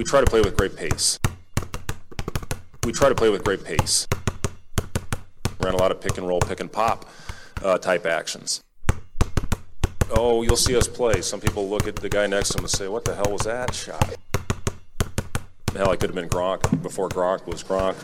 [0.00, 1.18] we try to play with great pace.
[2.84, 4.08] We try to play with great pace.
[5.60, 7.04] Ran a lot of pick and roll, pick and pop
[7.62, 8.62] uh, type actions.
[10.10, 11.20] Oh, you'll see us play.
[11.20, 13.42] Some people look at the guy next to him and say, "What the hell was
[13.42, 14.16] that shot?"
[15.74, 17.96] Hell, I could have been Gronk before Gronk was Gronk.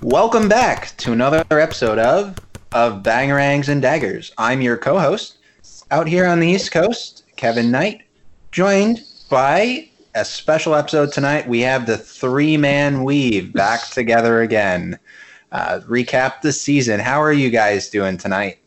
[0.00, 2.38] Welcome back to another episode of
[2.72, 4.32] of Bangerangs and Daggers.
[4.38, 5.36] I'm your co-host
[5.90, 8.02] out here on the East Coast, Kevin Knight,
[8.52, 11.48] joined by a special episode tonight.
[11.48, 14.98] We have the three-man weave back together again.
[15.52, 17.00] Uh, recap the season.
[17.00, 18.58] How are you guys doing tonight?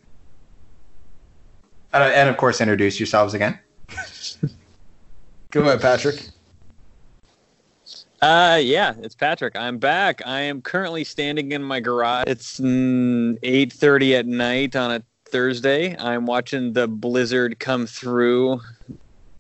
[1.94, 3.58] Uh, and of course, introduce yourselves again.
[5.52, 6.28] Go ahead, Patrick.
[8.22, 9.56] Uh, yeah, it's Patrick.
[9.56, 10.22] I'm back.
[10.26, 12.24] I am currently standing in my garage.
[12.28, 15.98] It's mm, 8:30 at night on a Thursday.
[15.98, 18.62] I'm watching the blizzard come through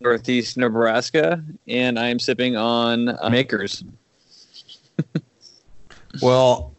[0.02, 3.84] northeast Nebraska, and I'm sipping on uh, Makers.
[6.22, 6.74] well,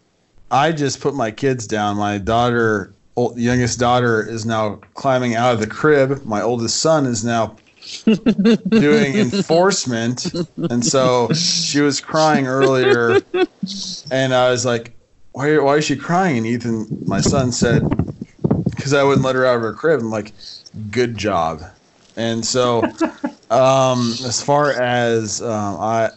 [0.50, 1.96] I just put my kids down.
[1.96, 6.24] My daughter, old, youngest daughter, is now climbing out of the crib.
[6.24, 7.54] My oldest son is now
[8.68, 10.32] doing enforcement.
[10.70, 13.22] And so she was crying earlier.
[14.10, 14.94] And I was like,
[15.32, 16.36] why, why is she crying?
[16.36, 17.82] And Ethan, my son, said,
[18.84, 20.00] because I wouldn't let her out of her crib.
[20.00, 20.34] I'm like,
[20.90, 21.62] good job.
[22.16, 22.82] And so,
[23.50, 26.10] um, as far as um, I,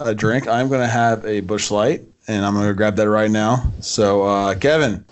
[0.00, 3.10] a drink, I'm going to have a Busch Light, and I'm going to grab that
[3.10, 3.70] right now.
[3.80, 5.04] So, uh, Kevin,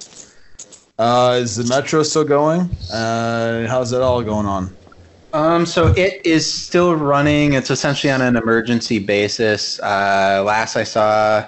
[0.99, 2.63] uh, is the metro still going?
[2.91, 4.75] Uh, how's that all going on?
[5.35, 7.53] Um, so it is still running.
[7.53, 9.79] It's essentially on an emergency basis.
[9.81, 11.47] Uh, last I saw,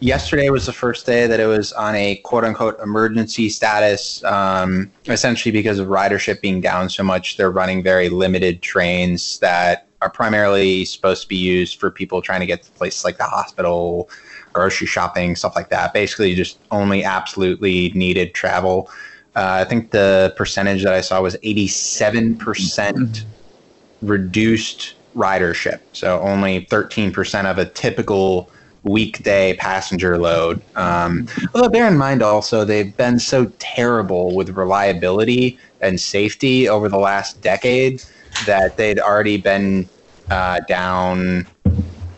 [0.00, 4.22] yesterday was the first day that it was on a quote unquote emergency status.
[4.24, 9.88] Um, essentially, because of ridership being down so much, they're running very limited trains that
[10.02, 13.24] are primarily supposed to be used for people trying to get to places like the
[13.24, 14.10] hospital,
[14.52, 15.92] grocery shopping, stuff like that.
[15.92, 18.90] Basically, just only absolutely needed travel.
[19.34, 23.24] Uh, I think the percentage that I saw was 87%
[24.02, 25.80] reduced ridership.
[25.92, 28.50] So only 13% of a typical
[28.86, 30.62] weekday passenger load.
[30.76, 36.88] Um, although, bear in mind also, they've been so terrible with reliability and safety over
[36.88, 38.02] the last decade
[38.46, 39.88] that they'd already been
[40.30, 41.46] uh, down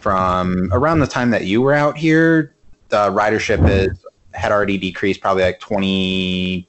[0.01, 2.55] from around the time that you were out here.
[2.89, 6.67] The ridership is, had already decreased probably like 20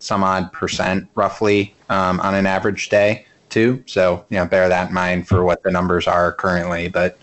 [0.00, 3.82] some odd percent roughly um, on an average day too.
[3.86, 6.88] So you know, bear that in mind for what the numbers are currently.
[6.88, 7.18] But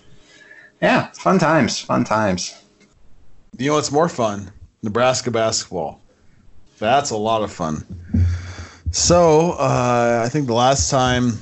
[0.81, 2.61] yeah, fun times, fun times.
[3.57, 4.51] You know what's more fun?
[4.83, 6.01] Nebraska basketball.
[6.77, 7.85] That's a lot of fun.
[8.91, 11.39] So uh, I think the last time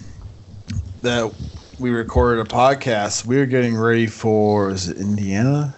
[1.01, 1.33] that
[1.79, 5.75] we recorded a podcast, we were getting ready for is it Indiana?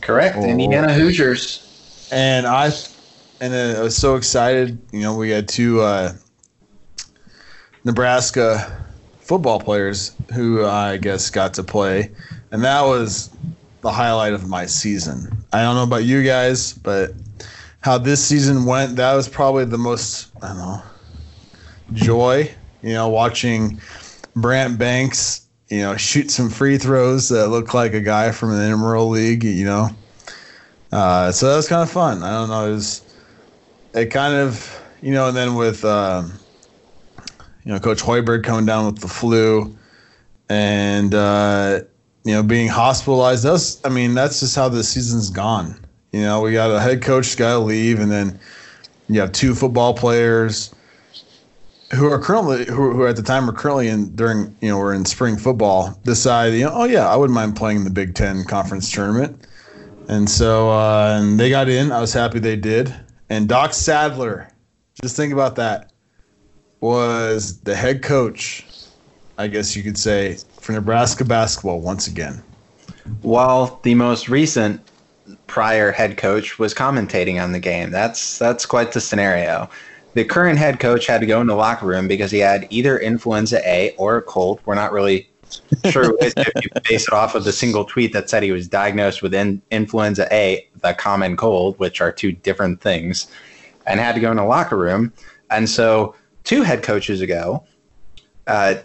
[0.00, 2.08] Correct, or, Indiana Hoosiers.
[2.12, 2.70] And I
[3.40, 4.78] and I was so excited.
[4.92, 6.12] You know, we had two uh,
[7.84, 8.84] Nebraska
[9.20, 12.10] football players who I guess got to play,
[12.54, 13.30] and that was
[13.80, 15.36] the highlight of my season.
[15.52, 17.10] I don't know about you guys, but
[17.80, 20.82] how this season went, that was probably the most I don't know
[21.94, 22.48] joy.
[22.80, 23.80] You know, watching
[24.36, 28.62] Brant Banks, you know, shoot some free throws that look like a guy from the
[28.62, 29.42] Intramural League.
[29.42, 29.88] You know,
[30.92, 32.22] uh, so that was kind of fun.
[32.22, 33.02] I don't know, it was
[33.94, 36.32] it kind of you know, and then with um,
[37.64, 39.76] you know Coach Hoiberg coming down with the flu,
[40.48, 41.80] and uh,
[42.24, 43.44] you know being hospitalized.
[43.44, 45.78] That's I mean that's just how the season's gone.
[46.12, 48.38] You know, we got a head coach got to leave, and then
[49.08, 50.74] you have two football players
[51.92, 54.94] who are currently who, who at the time are currently in during you know we're
[54.94, 58.14] in spring football decide you know oh yeah I wouldn't mind playing in the Big
[58.14, 59.46] Ten conference tournament,
[60.08, 61.92] and so uh, and they got in.
[61.92, 62.94] I was happy they did.
[63.30, 64.52] And Doc Sadler,
[65.00, 65.92] just think about that,
[66.80, 68.66] was the head coach,
[69.38, 72.42] I guess you could say, for Nebraska basketball once again.
[73.20, 74.80] While the most recent
[75.46, 77.90] prior head coach was commentating on the game.
[77.90, 79.68] That's that's quite the scenario.
[80.14, 82.98] The current head coach had to go in the locker room because he had either
[82.98, 84.60] influenza A or a cold.
[84.64, 85.28] We're not really
[85.90, 89.22] sure if you base it off of the single tweet that said he was diagnosed
[89.22, 93.26] with in, influenza A, the common cold, which are two different things,
[93.86, 95.12] and had to go in a locker room.
[95.50, 96.14] And so,
[96.44, 97.64] two head coaches ago,
[98.46, 98.76] uh,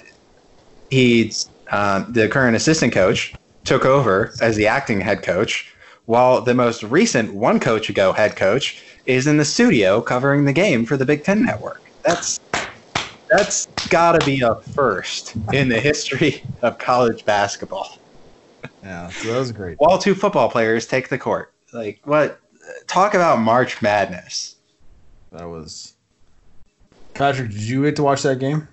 [0.90, 1.32] he,
[1.72, 3.34] uh, the current assistant coach,
[3.64, 5.74] took over as the acting head coach,
[6.06, 10.54] while the most recent one coach ago head coach is in the studio covering the
[10.54, 11.82] game for the Big Ten Network.
[12.04, 12.40] That's
[13.30, 17.98] That's got to be a first in the history of college basketball.
[18.84, 19.78] Yeah, so that was great.
[19.78, 21.54] While two football players take the court.
[21.74, 22.40] Like, what?
[22.88, 24.56] Talk about March Madness.
[25.32, 25.94] That was.
[27.14, 28.68] Patrick, did you get to watch that game?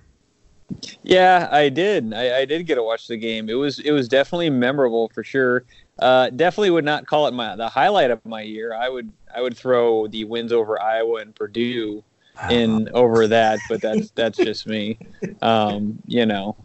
[1.02, 2.12] Yeah, I did.
[2.12, 3.48] I, I did get to watch the game.
[3.48, 5.64] It was it was definitely memorable for sure.
[5.98, 8.74] Uh, definitely would not call it my the highlight of my year.
[8.74, 12.02] I would I would throw the wins over Iowa and Purdue
[12.50, 14.98] in over that, but that's that's just me.
[15.42, 16.56] Um, you know,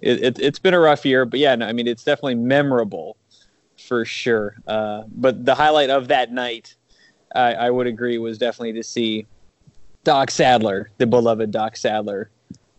[0.00, 3.16] it, it, it's been a rough year, but yeah, no, I mean it's definitely memorable
[3.78, 4.56] for sure.
[4.66, 6.74] Uh, but the highlight of that night,
[7.34, 9.26] I, I would agree, was definitely to see
[10.04, 12.30] Doc Sadler, the beloved Doc Sadler,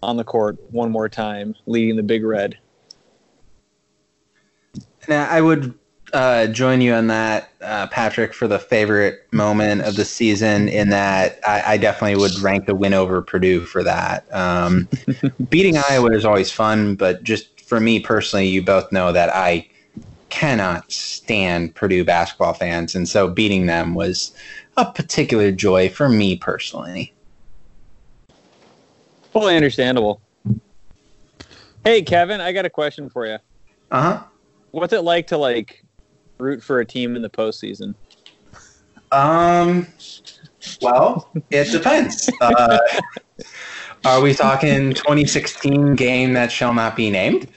[0.03, 2.57] on the court one more time, leading the Big Red.
[5.07, 5.73] Now, I would
[6.13, 10.69] uh, join you on that, uh, Patrick, for the favorite moment of the season.
[10.69, 14.31] In that, I, I definitely would rank the win over Purdue for that.
[14.33, 14.87] Um,
[15.49, 19.67] beating Iowa is always fun, but just for me personally, you both know that I
[20.29, 24.33] cannot stand Purdue basketball fans, and so beating them was
[24.77, 27.13] a particular joy for me personally.
[29.33, 30.21] Fully understandable.
[31.83, 33.39] Hey, Kevin, I got a question for you.
[33.89, 34.23] Uh huh.
[34.69, 35.83] What's it like to like
[36.37, 37.95] root for a team in the postseason?
[39.11, 39.87] Um.
[40.81, 42.29] Well, it depends.
[42.41, 42.77] Uh,
[44.05, 47.47] are we talking 2016 game that shall not be named,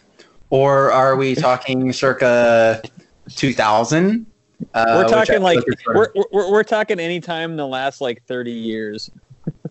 [0.49, 2.81] or are we talking circa
[3.29, 4.25] 2000?
[4.73, 7.67] Uh, we're talking like think is sort we're, we're we're talking any time in the
[7.67, 9.11] last like 30 years.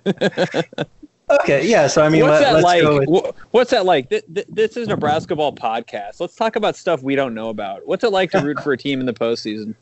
[1.30, 1.68] okay.
[1.68, 1.88] Yeah.
[1.88, 3.10] So I mean, what's let, that like?
[3.10, 4.10] With, What's that like?
[4.10, 6.20] Th- th- this is Nebraska Ball podcast.
[6.20, 7.86] Let's talk about stuff we don't know about.
[7.86, 9.76] What's it like to root for a team in the postseason?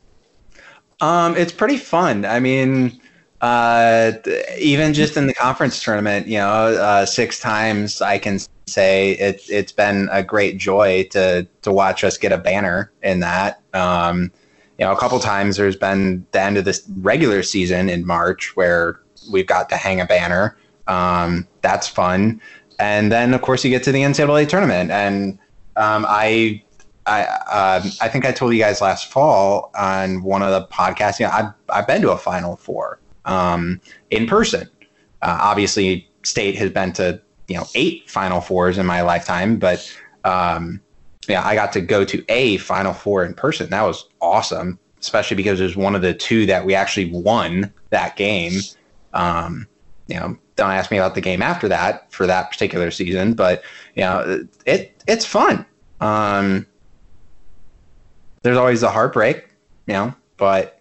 [1.01, 2.23] Um, it's pretty fun.
[2.23, 2.99] I mean,
[3.41, 4.13] uh,
[4.57, 9.41] even just in the conference tournament, you know, uh, six times I can say it,
[9.49, 13.61] it's been a great joy to to watch us get a banner in that.
[13.73, 14.31] Um,
[14.79, 18.55] you know, a couple times there's been the end of this regular season in March
[18.55, 18.99] where
[19.31, 20.57] we've got to hang a banner.
[20.87, 22.41] Um, that's fun.
[22.79, 25.39] And then, of course, you get to the NCAA tournament, and
[25.75, 26.63] um, I
[27.05, 31.19] I um, I think I told you guys last fall on one of the podcasts.
[31.19, 34.69] You know, I've I've been to a Final Four um, in person.
[35.21, 39.93] Uh, obviously, State has been to you know eight Final Fours in my lifetime, but
[40.23, 40.81] um,
[41.27, 43.69] yeah, I got to go to a Final Four in person.
[43.69, 47.73] That was awesome, especially because it was one of the two that we actually won
[47.89, 48.53] that game.
[49.13, 49.67] Um,
[50.07, 53.63] you know, don't ask me about the game after that for that particular season, but
[53.95, 55.65] you know, it it's fun.
[56.01, 56.65] Um,
[58.41, 59.47] there's always a heartbreak,
[59.87, 60.79] you know, but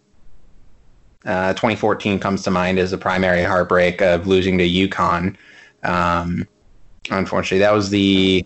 [1.24, 5.36] uh, 2014 comes to mind as a primary heartbreak of losing to UConn.
[5.84, 6.46] Um,
[7.10, 8.44] unfortunately, that was the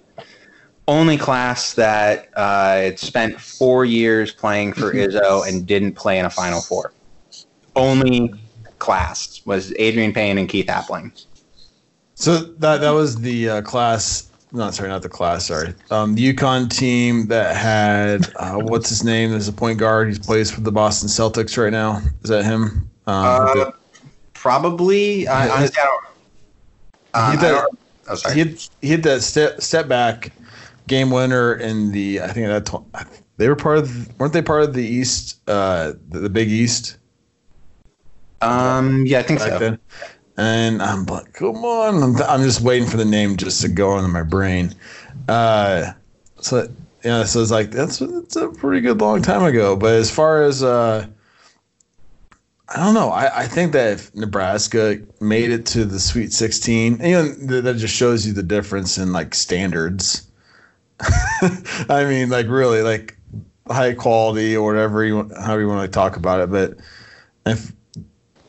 [0.89, 6.27] only class that uh, it spent four years playing for Izzo and didn't play in
[6.27, 6.93] a Final Four.
[7.75, 8.33] Only
[8.79, 11.25] class was Adreian Payne and Keith Appling.
[12.15, 14.31] So that that was the uh, class.
[14.53, 15.47] Not sorry, not the class.
[15.47, 19.31] Sorry, um, the UConn team that had uh, what's his name?
[19.31, 20.13] There's a point guard.
[20.13, 22.01] He plays for the Boston Celtics right now.
[22.23, 22.89] Is that him?
[23.07, 23.71] Um, Uh,
[24.33, 25.27] probably.
[25.29, 26.05] I, honestly, I don't.
[27.15, 27.79] Uh, He I did- don't-
[28.09, 30.33] oh, he hit he hit that step step back
[30.87, 32.87] game winner in the I think that tw-
[33.37, 36.97] they were part of weren't they part of the East uh, the, the Big East
[38.41, 39.59] Um, yeah, I think so.
[39.59, 39.79] then.
[40.37, 42.03] And I'm like, come on!
[42.03, 44.75] I'm, I'm just waiting for the name just to go into my brain.
[45.29, 45.93] Uh,
[46.41, 46.69] so
[47.03, 49.77] yeah, so it's like that's that's a pretty good long time ago.
[49.77, 51.07] But as far as uh,
[52.69, 53.11] I don't know.
[53.11, 57.35] I, I think that if Nebraska made it to the Sweet 16, and, you know,
[57.49, 60.29] th- that just shows you the difference in like standards.
[61.89, 63.17] I mean, like really, like
[63.69, 66.51] high quality or whatever you want, however you want to talk about it.
[66.51, 66.79] But
[67.45, 67.73] if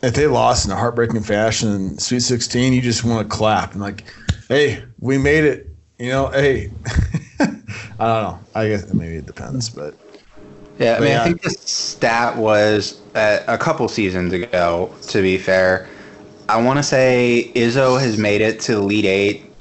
[0.07, 3.73] if they lost in a heartbreaking fashion in Sweet 16, you just want to clap
[3.73, 4.05] and like,
[4.47, 5.67] hey, we made it.
[5.99, 6.71] You know, hey.
[7.39, 8.39] I don't know.
[8.55, 9.95] I guess maybe it depends, but
[10.79, 11.21] Yeah, I mean, yeah.
[11.21, 14.93] I think the stat was uh, a couple seasons ago.
[15.09, 15.89] To be fair,
[16.47, 19.51] I want to say Izzo has made it to Elite Eight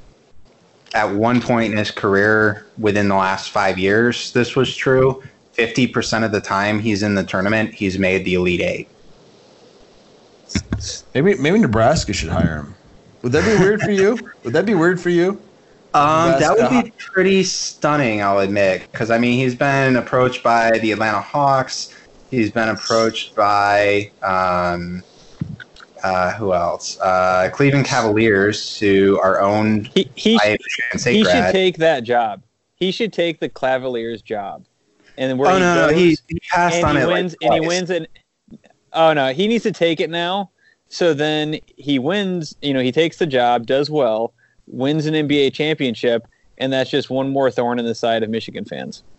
[0.93, 4.31] at one point in his career within the last five years.
[4.31, 5.21] This was true.
[5.51, 8.87] Fifty percent of the time he's in the tournament, he's made the Elite Eight.
[11.13, 12.75] Maybe maybe Nebraska should hire him.
[13.21, 14.17] Would that be weird for you?
[14.43, 15.41] Would that be weird for you?
[15.93, 20.77] Um, that would be pretty stunning, I'll admit, because I mean he's been approached by
[20.79, 21.93] the Atlanta Hawks.
[22.29, 25.01] He's been approached by um,
[26.03, 26.99] Uh, who else?
[26.99, 32.43] Uh, Cleveland Cavaliers, who are owned He he, by sh- he should take that job.
[32.75, 34.63] He should take the Cavaliers job,
[35.17, 37.07] and then where oh he no, goes, he, he passed and on he it.
[37.07, 38.11] wins like and he wins it.
[38.93, 40.51] Oh no, he needs to take it now.
[40.89, 42.55] So then he wins.
[42.61, 44.33] You know, he takes the job, does well,
[44.67, 46.27] wins an NBA championship,
[46.57, 49.03] and that's just one more thorn in the side of Michigan fans.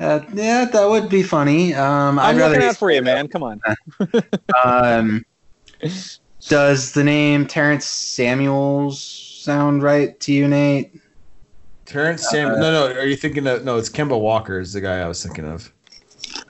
[0.00, 1.74] Uh, yeah, that would be funny.
[1.74, 3.26] Um, I'm I'd rather looking he out for you, man.
[3.26, 3.60] Come on.
[4.64, 5.24] Um,
[6.48, 10.92] does the name Terrence Samuels sound right to you, Nate?
[11.84, 12.60] Terrence Sam.
[12.60, 12.86] no, no.
[12.86, 13.64] Are you thinking of?
[13.64, 15.72] No, it's Kemba Walker is the guy I was thinking of.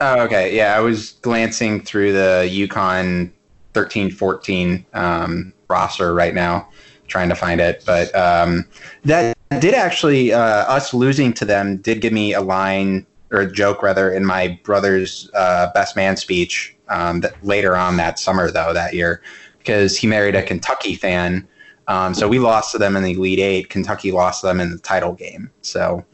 [0.01, 0.55] Oh, okay.
[0.57, 3.31] Yeah, I was glancing through the UConn
[3.75, 6.69] 13-14 um, roster right now,
[7.07, 7.83] trying to find it.
[7.87, 8.67] But um,
[9.05, 13.51] that did actually uh, us losing to them did give me a line or a
[13.51, 18.51] joke rather in my brother's uh, best man speech um, that later on that summer
[18.51, 19.23] though that year
[19.59, 21.47] because he married a Kentucky fan.
[21.89, 23.71] Um, so we lost to them in the Elite Eight.
[23.71, 25.51] Kentucky lost to them in the title game.
[25.63, 26.05] So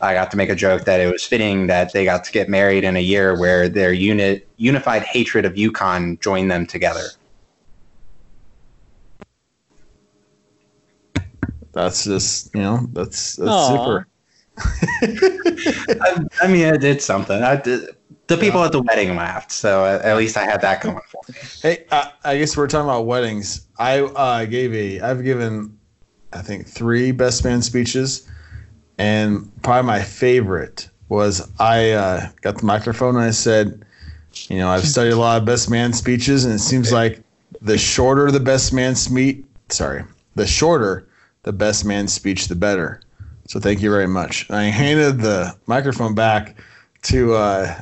[0.00, 2.48] I got to make a joke that it was fitting that they got to get
[2.48, 7.08] married in a year where their unit unified hatred of UConn joined them together.
[11.72, 13.76] That's just you know that's that's Aw.
[13.76, 14.06] super.
[15.02, 17.42] I, I mean, I did something.
[17.42, 17.88] I did,
[18.26, 21.20] the people at the wedding laughed, so at, at least I had that going for
[21.28, 21.34] me.
[21.62, 23.66] Hey, uh, I guess we're talking about weddings.
[23.78, 25.78] I uh, gave a, I've given,
[26.32, 28.28] I think three best man speeches,
[29.00, 33.82] and probably my favorite was I uh, got the microphone and I said,
[34.48, 37.22] you know, I've studied a lot of best man speeches, and it seems like
[37.62, 40.04] the shorter the best man speech, sorry,
[40.34, 41.08] the shorter
[41.44, 43.00] the best man speech, the better.
[43.48, 44.46] So thank you very much.
[44.50, 46.60] And I handed the microphone back
[47.04, 47.80] to uh,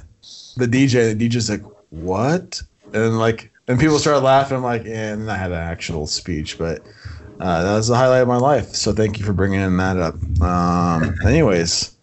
[0.56, 1.18] the DJ.
[1.18, 4.56] The DJ's like, "What?" And like, and people started laughing.
[4.56, 6.80] I'm like, yeah, and I had an actual speech, but
[7.40, 8.74] uh, that was the highlight of my life.
[8.74, 10.42] So thank you for bringing that up.
[10.42, 11.96] Um, anyways,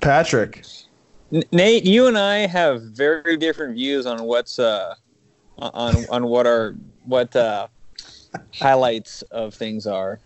[0.00, 0.62] Patrick,
[1.52, 4.94] Nate, you and I have very different views on what's uh
[5.58, 7.68] on on what are what uh
[8.54, 10.20] highlights of things are.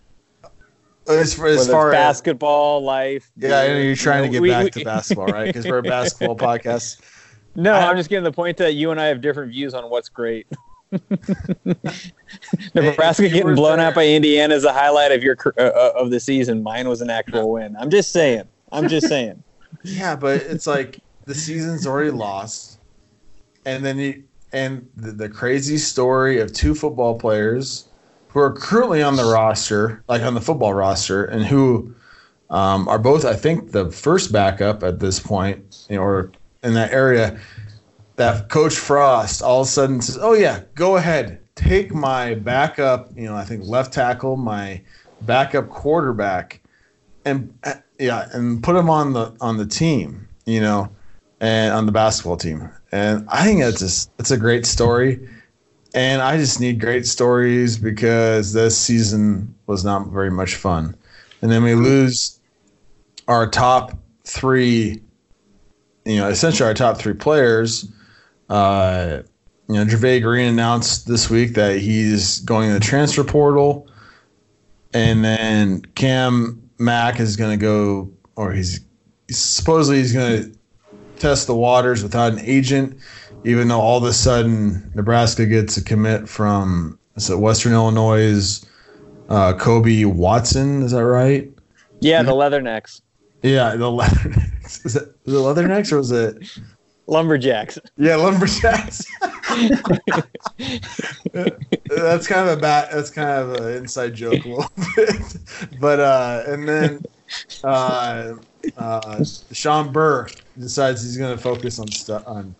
[1.07, 3.31] as, far- as far it's as basketball, life.
[3.37, 5.45] yeah, I know you're trying to get we- back we- to basketball, right?
[5.45, 6.99] Because we're a basketball podcast.
[7.55, 9.89] No, I- I'm just getting the point that you and I have different views on
[9.89, 10.47] what's great.
[12.73, 13.87] Nebraska getting blown there.
[13.87, 16.63] out by Indiana is a highlight of your uh, uh, of the season.
[16.63, 17.75] Mine was an actual win.
[17.77, 18.43] I'm just saying.
[18.71, 19.43] I'm just saying.
[19.83, 22.79] Yeah, but it's like the season's already lost,
[23.65, 27.87] and then you and the, the crazy story of two football players
[28.29, 31.93] who are currently on the roster, like on the football roster, and who
[32.49, 36.31] um, are both, I think, the first backup at this point, you know, or
[36.63, 37.39] in that area.
[38.19, 43.09] That Coach Frost all of a sudden says, "Oh yeah, go ahead, take my backup.
[43.15, 44.81] You know, I think left tackle, my
[45.21, 46.61] backup quarterback,
[47.23, 50.89] and uh, yeah, and put him on the on the team, you know,
[51.39, 52.69] and on the basketball team.
[52.91, 55.25] And I think that's just it's a great story.
[55.93, 60.93] And I just need great stories because this season was not very much fun.
[61.41, 62.37] And then we lose
[63.29, 65.01] our top three,
[66.03, 67.89] you know, essentially our top three players.
[68.49, 69.21] Uh,
[69.67, 73.87] you know, Jervay Green announced this week that he's going to the transfer portal.
[74.93, 78.79] And then Cam Mack is going to go, or he's
[79.29, 80.59] supposedly he's going to
[81.19, 82.97] test the waters without an agent,
[83.43, 88.65] even though all of a sudden Nebraska gets a commit from it Western Illinois'
[89.29, 90.81] uh, Kobe Watson.
[90.81, 91.49] Is that right?
[91.99, 93.01] Yeah, the Leathernecks,
[93.43, 94.45] Yeah, the Leathernecks.
[94.85, 96.37] Is it the Leathernecks or was it?
[97.09, 97.79] Lumberjacks.
[97.97, 99.03] Yeah, Lumberjacks.
[101.85, 102.91] that's kind of a bat.
[102.91, 105.37] That's kind of an inside joke a little bit.
[105.79, 107.03] But uh, and then
[107.63, 108.35] uh,
[108.77, 112.55] uh, Sean Burr decides he's going to focus on stu- on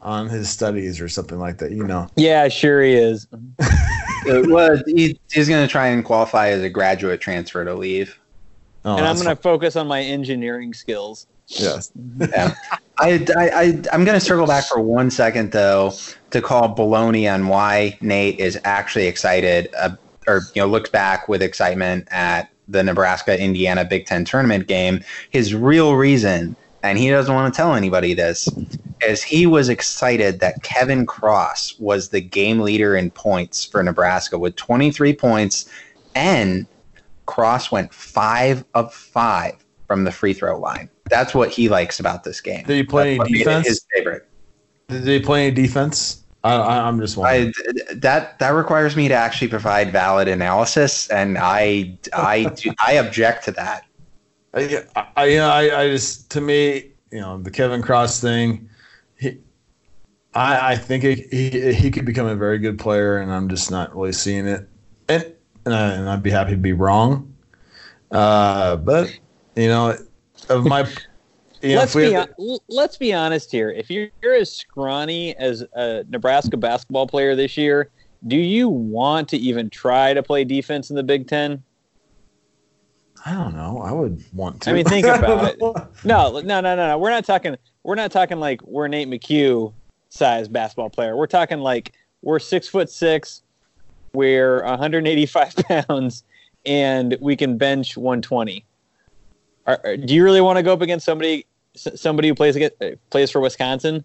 [0.00, 1.70] on his studies or something like that.
[1.70, 2.08] You know.
[2.16, 3.28] Yeah, sure he is.
[4.24, 8.18] Well, he, he's going to try and qualify as a graduate transfer to leave.
[8.84, 11.26] Oh, and I'm going to focus on my engineering skills.
[11.60, 11.92] Yes.
[12.18, 12.54] Yeah.
[12.98, 15.92] I, I, I'm going to circle back for one second, though,
[16.30, 21.28] to call baloney on why Nate is actually excited uh, or, you know, looks back
[21.28, 25.02] with excitement at the Nebraska Indiana Big Ten tournament game.
[25.30, 28.48] His real reason, and he doesn't want to tell anybody this,
[29.02, 34.38] is he was excited that Kevin Cross was the game leader in points for Nebraska
[34.38, 35.68] with 23 points,
[36.14, 36.66] and
[37.26, 39.54] Cross went five of five
[39.86, 40.88] from the free throw line.
[41.12, 42.64] That's what he likes about this game.
[42.64, 43.68] Did he play That's any defense?
[43.68, 44.26] His favorite.
[44.88, 46.24] Did he play any defense?
[46.42, 47.52] I, I, I'm just wondering.
[47.90, 52.94] I, that that requires me to actually provide valid analysis, and I I do, I
[52.94, 53.84] object to that.
[54.54, 54.84] I,
[55.16, 58.68] I, you know, I, I just to me, you know, the Kevin Cross thing.
[59.18, 59.38] He,
[60.34, 63.70] I, I think it, he he could become a very good player, and I'm just
[63.70, 64.66] not really seeing it.
[65.08, 65.32] And
[65.66, 67.32] and, I, and I'd be happy to be wrong.
[68.10, 69.16] Uh, but
[69.54, 69.96] you know,
[70.48, 70.88] of my.
[71.60, 73.70] You know, let's be hon- let's be honest here.
[73.70, 77.90] If you're, you're as scrawny as a Nebraska basketball player this year,
[78.26, 81.62] do you want to even try to play defense in the Big Ten?
[83.24, 83.78] I don't know.
[83.78, 84.70] I would want to.
[84.70, 85.60] I mean, think about it.
[86.04, 86.98] No, no, no, no, no.
[86.98, 87.56] We're not talking.
[87.84, 89.72] We're not talking like we're Nate McHugh
[90.08, 91.16] size basketball player.
[91.16, 93.42] We're talking like we're six foot six,
[94.14, 95.56] we're 185
[95.88, 96.24] pounds,
[96.66, 98.64] and we can bench 120.
[99.66, 102.80] Are, are- do you really want to go up against somebody somebody who plays against,
[102.82, 104.04] uh, plays for Wisconsin?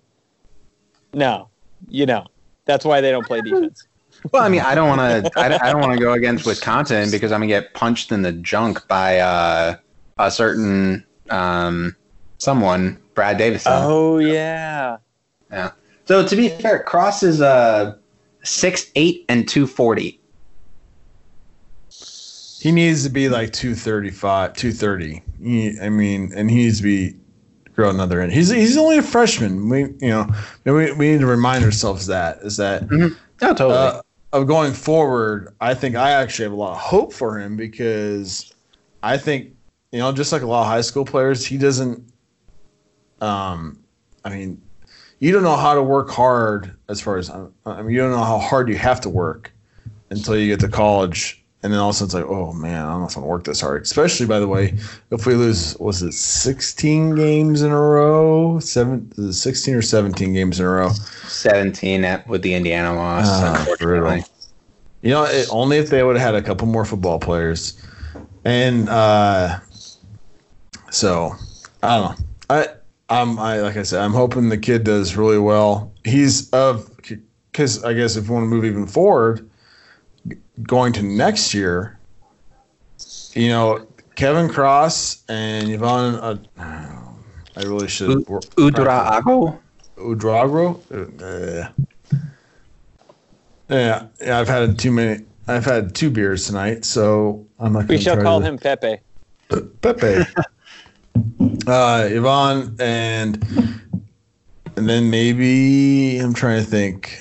[1.14, 1.50] No,
[1.90, 2.26] you know
[2.66, 3.88] that's why they don't play defense.
[4.32, 5.40] Well, I mean, I don't want to.
[5.40, 8.24] I don't, I don't want to go against Wisconsin because I'm gonna get punched in
[8.24, 9.76] the junk by uh,
[10.18, 11.96] a certain um,
[12.40, 13.74] someone, Brad Davison.
[13.76, 14.98] Oh yeah.
[15.52, 15.72] Yeah.
[16.06, 17.96] So to be fair, Cross is uh
[18.44, 20.20] six eight and two forty.
[22.68, 25.24] He needs to be like 235, 230.
[25.42, 27.16] He, I mean, and he needs to be
[27.74, 28.34] grow another inch.
[28.34, 29.70] He's he's only a freshman.
[29.70, 30.28] We you know
[30.66, 33.74] we, we need to remind ourselves that is that Oh, totally.
[33.74, 34.02] uh,
[34.34, 35.56] of going forward.
[35.62, 38.54] I think I actually have a lot of hope for him because
[39.02, 39.56] I think
[39.94, 42.04] you know just like a lot of high school players, he doesn't.
[43.22, 43.80] Um,
[44.26, 44.62] I mean,
[45.20, 48.26] you don't know how to work hard as far as I mean, you don't know
[48.26, 49.54] how hard you have to work
[50.10, 51.46] until you get to college.
[51.68, 53.24] And then all of a sudden it's like, oh man, I don't know if I'm
[53.24, 53.82] gonna work this hard.
[53.82, 54.74] Especially by the way,
[55.12, 58.58] if we lose, was it 16 games in a row?
[58.60, 60.92] Seven, 16 or 17 games in a row?
[61.28, 63.26] Seventeen at, with the Indiana loss.
[63.28, 64.24] Ah, brutal.
[65.02, 67.86] You know, it, only if they would have had a couple more football players.
[68.46, 69.60] And uh,
[70.90, 71.36] so
[71.84, 72.26] I don't know.
[72.50, 72.68] I
[73.10, 75.92] I'm I like I said, I'm hoping the kid does really well.
[76.06, 76.90] He's of
[77.52, 79.50] because I guess if we want to move even forward,
[80.64, 81.98] going to next year,
[83.34, 83.86] you know,
[84.16, 86.16] Kevin Cross and Yvan.
[86.16, 86.38] Uh,
[87.56, 88.10] I really should.
[88.10, 89.60] U- Udraago.
[89.98, 90.80] Udrago.
[91.22, 91.70] Uh,
[93.70, 94.40] yeah, yeah.
[94.40, 95.24] I've had too many.
[95.48, 97.84] I've had two beers tonight, so I'm not.
[97.84, 98.98] We gonna shall call to- him Pepe.
[99.82, 100.26] Pepe.
[101.68, 103.46] uh, Yvan and
[104.76, 107.20] and then maybe I'm trying to think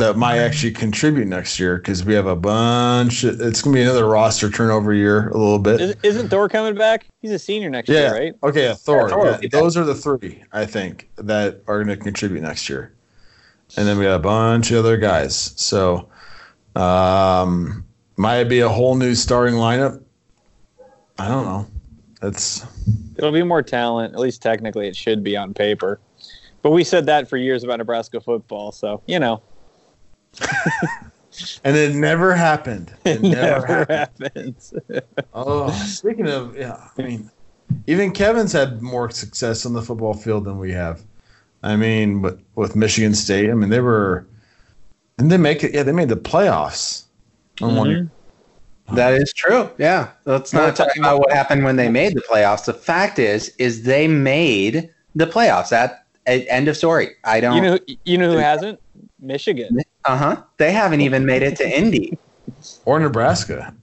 [0.00, 3.24] that might actually contribute next year because we have a bunch.
[3.24, 5.80] It's gonna be another roster turnover year a little bit.
[5.80, 7.06] Is, isn't Thor coming back?
[7.20, 8.00] He's a senior next Yeah.
[8.00, 8.34] year, right?
[8.42, 8.64] Okay.
[8.64, 9.02] Yeah, Thor.
[9.02, 12.68] Yeah, Thor yeah, those are the three I think that are going to contribute next
[12.68, 12.92] year,
[13.76, 15.52] and then we got a bunch of other guys.
[15.56, 16.08] So,
[16.76, 17.84] um,
[18.16, 20.02] might be a whole new starting lineup.
[21.18, 21.66] I don't know.
[22.22, 22.64] It's
[23.16, 24.14] It'll be more talent.
[24.14, 26.00] At least technically, it should be on paper.
[26.62, 29.42] But we said that for years about Nebraska football, so you know,
[31.64, 32.92] and it never happened.
[33.04, 34.30] It it never, never happened.
[34.36, 34.74] happens.
[35.34, 37.30] Oh, speaking of, yeah, I mean,
[37.86, 41.02] even Kevin's had more success on the football field than we have.
[41.62, 44.26] I mean, but with Michigan State, I mean, they were,
[45.18, 45.72] didn't they make it?
[45.72, 47.04] Yeah, they made the playoffs.
[47.60, 48.10] on one year.
[48.92, 49.70] That is true.
[49.78, 50.10] Yeah.
[50.24, 52.64] Let's not talk talking about about- what happened when they made the playoffs.
[52.64, 55.68] The fact is, is they made the playoffs.
[55.68, 57.10] That end of story.
[57.24, 57.54] I don't.
[57.56, 58.80] You know, you know who hasn't?
[59.20, 59.78] Michigan.
[60.04, 60.42] uh huh.
[60.56, 62.18] They haven't even made it to Indy.
[62.84, 63.74] or Nebraska.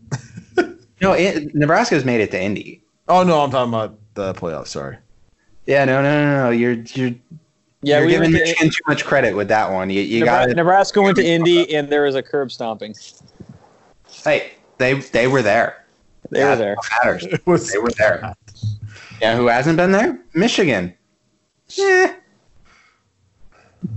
[0.99, 2.81] No, it, Nebraska's made it to Indy.
[3.07, 4.69] Oh no, I'm talking about the playoffs.
[4.69, 4.97] Sorry.
[5.67, 5.85] Yeah.
[5.85, 6.01] No.
[6.01, 6.11] No.
[6.11, 6.43] No.
[6.45, 6.49] No.
[6.49, 7.11] You're you're
[7.83, 9.91] Yeah, you're we giving went to, Michigan too much credit with that one.
[9.91, 12.95] You you Nebra- got Nebraska went to Indy, and there was a curb stomping.
[14.23, 15.85] Hey, they they were there.
[16.31, 16.75] They were there.
[16.75, 17.27] what matters.
[17.45, 18.33] Was They were there.
[19.21, 19.35] Yeah.
[19.37, 20.19] Who hasn't been there?
[20.33, 20.95] Michigan.
[21.69, 22.15] Yeah.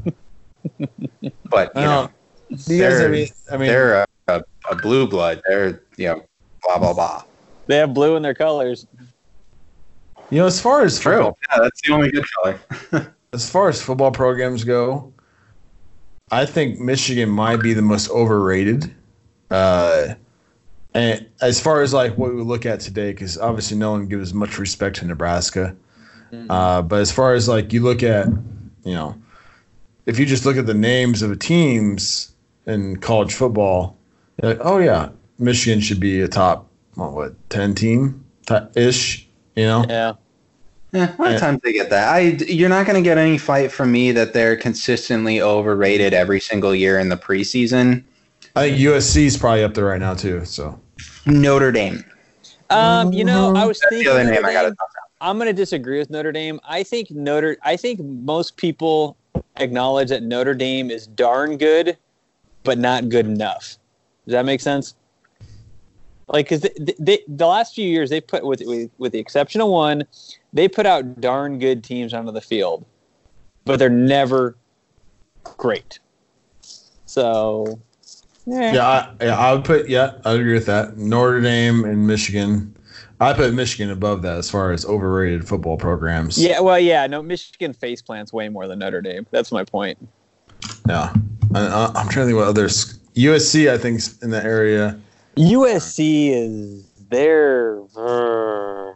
[1.50, 1.90] but you I know.
[2.02, 2.12] don't-
[2.68, 2.94] you guys?
[2.94, 5.40] I They're- mean, I mean, they're a, a, a blue blood.
[5.46, 6.22] They're you know
[6.64, 7.22] blah blah blah.
[7.66, 8.86] They have blue in their colors.
[10.30, 11.12] you know, as far as True.
[11.12, 12.58] football, Yeah, that's the only good color.
[13.32, 15.12] as far as football programs go,
[16.32, 18.92] I think Michigan might be the most overrated.
[19.50, 20.14] Uh,
[20.94, 24.34] and as far as like what we look at today, because obviously no one gives
[24.34, 25.76] much respect to Nebraska.
[26.48, 28.26] Uh, but as far as like you look at,
[28.84, 29.14] you know,
[30.10, 32.32] if you just look at the names of the teams
[32.66, 33.96] in college football,
[34.42, 38.24] you're like, oh yeah, Michigan should be a top what, what ten team
[38.74, 39.84] ish, you know.
[39.88, 40.14] Yeah.
[40.92, 41.34] Yeah, a lot Yeah.
[41.36, 42.12] of times they get that.
[42.12, 46.40] I you're not going to get any fight from me that they're consistently overrated every
[46.40, 48.02] single year in the preseason.
[48.56, 50.44] I think USC is probably up there right now too.
[50.44, 50.80] So
[51.26, 52.04] Notre Dame.
[52.70, 54.76] Um, you know, I was That's thinking the other Notre name I got to Dame.
[55.20, 56.58] I'm going to disagree with Notre Dame.
[56.64, 57.56] I think Notre.
[57.62, 59.16] I think most people
[59.56, 61.96] acknowledge that Notre Dame is darn good,
[62.64, 63.78] but not good enough.
[64.26, 64.94] Does that make sense?
[66.28, 69.60] Like, because they, they, the last few years they put with, with with the exception
[69.60, 70.04] of one,
[70.52, 72.84] they put out darn good teams onto the field,
[73.64, 74.56] but they're never
[75.42, 75.98] great.
[77.06, 77.80] So,
[78.46, 78.74] eh.
[78.74, 80.96] yeah, I, yeah, I would put yeah, I agree with that.
[80.96, 82.76] Notre Dame and Michigan.
[83.20, 86.38] I put Michigan above that as far as overrated football programs.
[86.38, 89.26] yeah, well, yeah, no, Michigan face plants way more than Notre Dame.
[89.30, 89.98] That's my point.
[90.88, 91.12] yeah.
[91.54, 92.98] I, I, I'm trying to think what others.
[93.16, 94.98] USC, I think, is in that area.
[95.36, 97.80] USC is there.
[97.96, 98.92] Uh,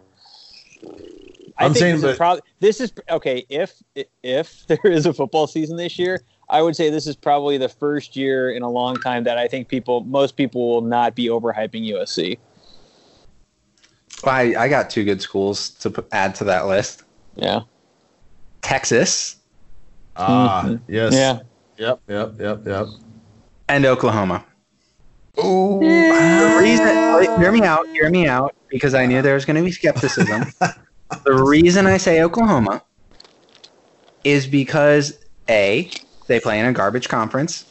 [1.56, 3.44] I I'm think saying, this but- is probably this is okay.
[3.48, 3.82] If
[4.22, 7.68] if there is a football season this year, I would say this is probably the
[7.68, 11.26] first year in a long time that I think people, most people, will not be
[11.26, 12.38] overhyping USC.
[14.28, 17.02] I, I got two good schools to put, add to that list.
[17.36, 17.60] Yeah,
[18.62, 19.36] Texas
[20.16, 20.80] Ah, Mhm.
[20.86, 21.12] yes.
[21.12, 21.38] yeah.
[21.76, 22.00] Yep.
[22.08, 22.40] Yep.
[22.40, 22.66] Yep.
[22.66, 22.86] Yep.
[23.68, 24.44] and Oklahoma.
[25.38, 25.80] Ooh.
[25.80, 29.62] The reason, hear me out, hear me out, because I knew there was going to
[29.62, 30.44] be skepticism.
[31.24, 32.82] the reason I say Oklahoma
[34.22, 35.90] is because A,
[36.28, 37.64] they play in a garbage conference.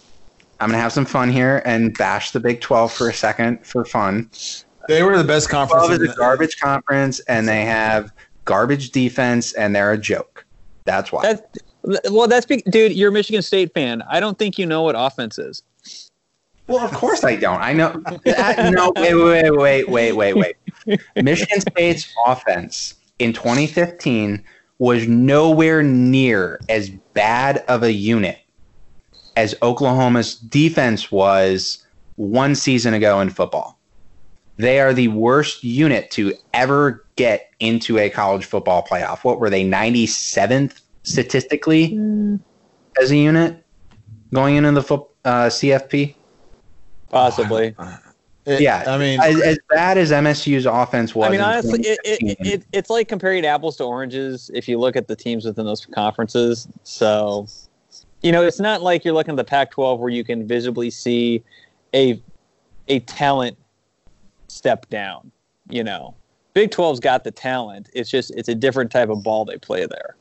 [0.60, 3.66] I'm going to have some fun here and bash the Big 12 for a second
[3.66, 4.30] for fun.
[4.88, 5.88] They were the best conference.
[5.88, 8.12] 12 is a the- garbage conference, and they have
[8.46, 10.46] garbage defense, and they're a joke.
[10.86, 11.22] That's why.
[11.22, 11.42] That's
[12.12, 12.94] well, that's be, dude.
[12.94, 14.02] You're a Michigan State fan.
[14.10, 15.64] I don't think you know what offense is.
[16.68, 17.62] Well, of course I don't.
[17.62, 18.02] I know.
[18.26, 21.02] Uh, no, wait, wait, wait, wait, wait, wait.
[21.22, 24.44] Michigan State's offense in 2015
[24.80, 28.40] was nowhere near as bad of a unit
[29.36, 33.78] as Oklahoma's defense was one season ago in football.
[34.58, 39.24] They are the worst unit to ever get into a college football playoff.
[39.24, 41.98] What were they, 97th statistically
[43.02, 43.64] as a unit
[44.34, 46.16] going into the fo- uh, CFP?
[47.10, 47.76] Possibly.
[48.46, 51.28] It- Yeah, I mean, as, as bad as MSU's offense was.
[51.28, 54.98] I mean, honestly, it, it, it, it's like comparing apples to oranges if you look
[54.98, 56.68] at the teams within those conferences.
[56.84, 57.48] So,
[58.22, 61.42] you know, it's not like you're looking at the Pac-12 where you can visibly see
[61.96, 62.22] a
[62.90, 63.58] a talent
[64.54, 65.32] step down.
[65.70, 66.16] You know,
[66.54, 67.90] Big 12's got the talent.
[67.94, 70.16] It's just it's a different type of ball they play there.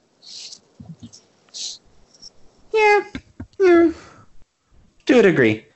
[2.72, 3.00] yeah,
[3.58, 3.64] hmm.
[3.64, 3.92] yeah,
[5.06, 5.66] to a degree.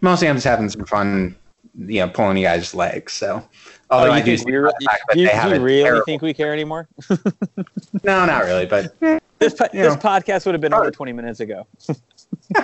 [0.00, 1.34] Mostly, I'm just having some fun,
[1.76, 3.12] you know, pulling you guys' legs.
[3.14, 3.42] So,
[3.90, 6.34] although Oh, I you do, think the re- fact you, you really terrible- think we
[6.34, 6.88] care anymore?
[8.04, 8.94] No, not really, but
[9.38, 9.96] This po- this know.
[9.96, 11.66] podcast would have been over 20 minutes ago.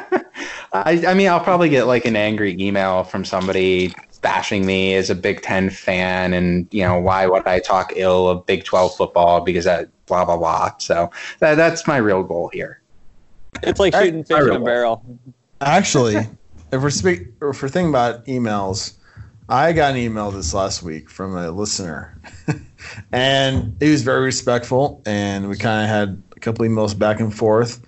[0.72, 5.10] I, I mean, I'll probably get like an angry email from somebody bashing me as
[5.10, 8.96] a Big Ten fan, and you know, why would I talk ill of Big Twelve
[8.96, 10.72] football because that blah blah blah.
[10.78, 12.80] So that, that's my real goal here.
[13.62, 14.60] It's like Hey, shooting fish in a realize.
[14.60, 15.18] Oh, barrel.
[15.60, 16.16] Actually,
[16.72, 18.94] if we're speak, if we're thinking about emails,
[19.48, 22.18] I got an email this last week from a listener,
[23.12, 27.34] and he was very respectful, and we kind of had a couple emails back and
[27.34, 27.80] forth.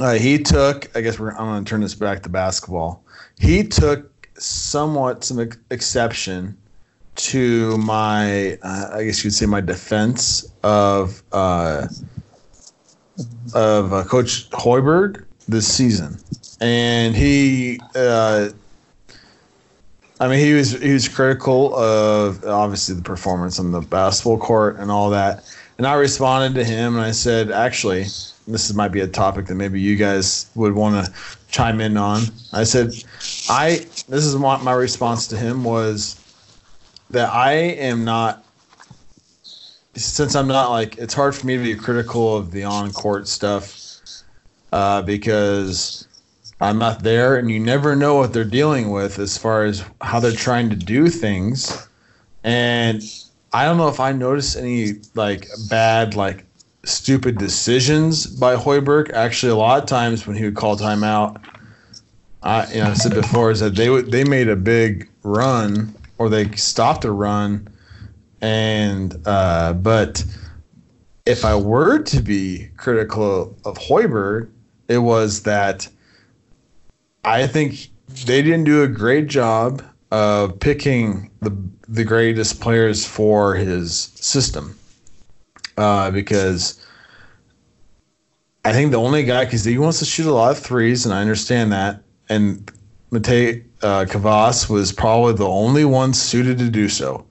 [0.00, 3.04] Uh, he took, I guess we're, I'm going to turn this back to basketball.
[3.38, 6.56] He took somewhat some ex- exception
[7.14, 11.86] to my, uh, I guess you'd say my defense of uh,
[13.54, 16.18] of uh, Coach Hoiberg this season,
[16.60, 18.48] and he, uh,
[20.20, 24.76] I mean, he was he was critical of obviously the performance on the basketball court
[24.76, 25.44] and all that.
[25.78, 28.06] And I responded to him and I said, actually,
[28.46, 31.12] this might be a topic that maybe you guys would want to
[31.48, 32.22] chime in on.
[32.52, 32.92] I said,
[33.48, 36.18] I this is what my response to him was
[37.10, 38.44] that I am not
[39.94, 43.28] since I'm not like it's hard for me to be critical of the on court
[43.28, 43.78] stuff
[44.72, 46.08] uh, because
[46.60, 50.20] I'm not there, and you never know what they're dealing with as far as how
[50.20, 51.88] they're trying to do things.
[52.44, 53.02] And
[53.52, 56.44] I don't know if I noticed any like bad like
[56.84, 59.12] stupid decisions by Hoiberg.
[59.12, 61.40] Actually, a lot of times when he would call timeout,
[62.42, 65.94] I you know I said before is that they would they made a big run
[66.18, 67.68] or they stopped a run,
[68.40, 70.24] and uh, but
[71.24, 74.50] if I were to be critical of Hoiberg,
[74.88, 75.88] it was that
[77.24, 77.88] I think
[78.26, 81.56] they didn't do a great job of picking the
[81.88, 84.78] the greatest players for his system.
[85.76, 86.84] Uh, because
[88.64, 91.14] I think the only guy because he wants to shoot a lot of threes, and
[91.14, 92.02] I understand that.
[92.28, 92.70] And
[93.10, 97.26] Matej uh, Kavas was probably the only one suited to do so,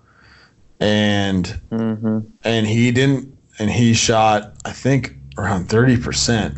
[0.79, 2.19] and Mm-hmm.
[2.43, 6.57] and he didn't, and he shot I think around thirty percent.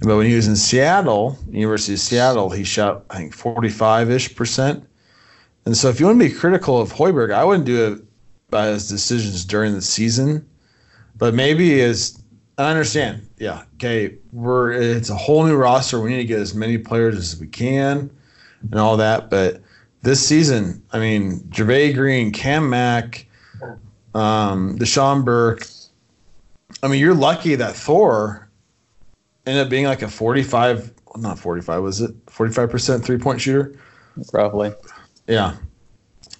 [0.00, 4.10] But when he was in Seattle, University of Seattle, he shot I think forty five
[4.10, 4.84] ish percent.
[5.66, 8.04] And so, if you want to be critical of Hoiberg, I wouldn't do it
[8.48, 10.48] by his decisions during the season,
[11.18, 12.22] but maybe is
[12.58, 16.00] I understand, yeah, okay, we're it's a whole new roster.
[16.00, 18.10] We need to get as many players as we can,
[18.62, 19.30] and all that.
[19.30, 19.62] But
[20.02, 23.26] this season, I mean, Jervay Green, Cam Mack,
[24.14, 25.66] um, Dachon Burke.
[26.82, 28.48] I mean, you're lucky that Thor
[29.46, 33.78] ended up being like a 45, not 45, was it 45% three point shooter?
[34.30, 34.72] Probably.
[35.28, 35.56] Yeah.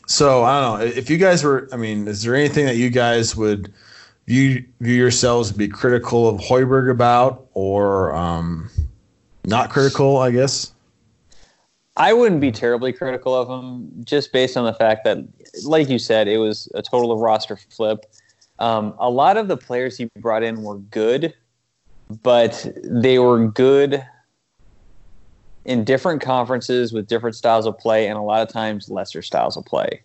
[0.07, 1.69] So I don't know if you guys were.
[1.73, 3.73] I mean, is there anything that you guys would
[4.29, 8.71] view view yourselves be critical of Hoiberg about, or um,
[9.45, 10.19] not critical?
[10.19, 10.73] I guess.
[11.97, 15.19] I wouldn't be terribly critical of him just based on the fact that,
[15.65, 18.05] like you said, it was a total of roster flip.
[18.61, 21.35] Um, a lot of the players he brought in were good,
[22.23, 24.05] but they were good
[25.65, 29.57] in different conferences with different styles of play and a lot of times lesser styles
[29.57, 30.01] of play.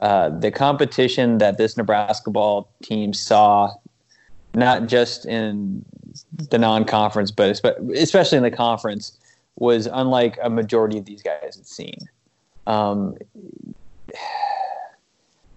[0.00, 3.70] Uh, the competition that this Nebraska ball team saw,
[4.54, 5.84] not just in
[6.48, 7.60] the non-conference, but
[7.94, 9.18] especially in the conference,
[9.56, 11.98] was unlike a majority of these guys had seen.
[12.66, 13.16] Um,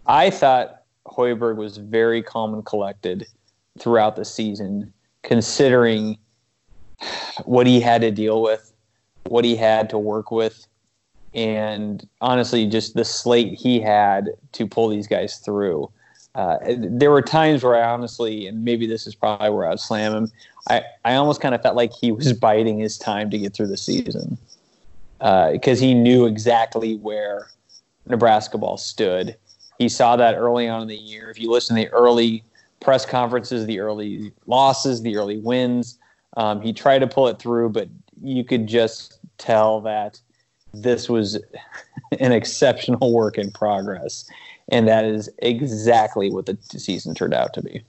[0.06, 3.26] I thought Hoiberg was very calm and collected
[3.80, 6.18] throughout the season, considering
[7.46, 8.74] what he had to deal with,
[9.28, 10.68] what he had to work with,
[11.34, 15.90] and honestly, just the slate he had to pull these guys through.
[16.36, 20.14] Uh, there were times where I honestly, and maybe this is probably where I'd slam
[20.14, 20.32] him.
[20.70, 23.68] I, I almost kind of felt like he was biding his time to get through
[23.68, 24.38] the season
[25.20, 27.48] because uh, he knew exactly where
[28.08, 29.36] Nebraska ball stood.
[29.78, 31.30] He saw that early on in the year.
[31.30, 32.44] If you listen to the early
[32.80, 35.98] press conferences, the early losses, the early wins,
[36.36, 37.88] um, he tried to pull it through, but
[38.22, 40.20] you could just tell that
[40.74, 41.40] this was
[42.20, 44.26] an exceptional work in progress.
[44.70, 47.84] And that is exactly what the season turned out to be.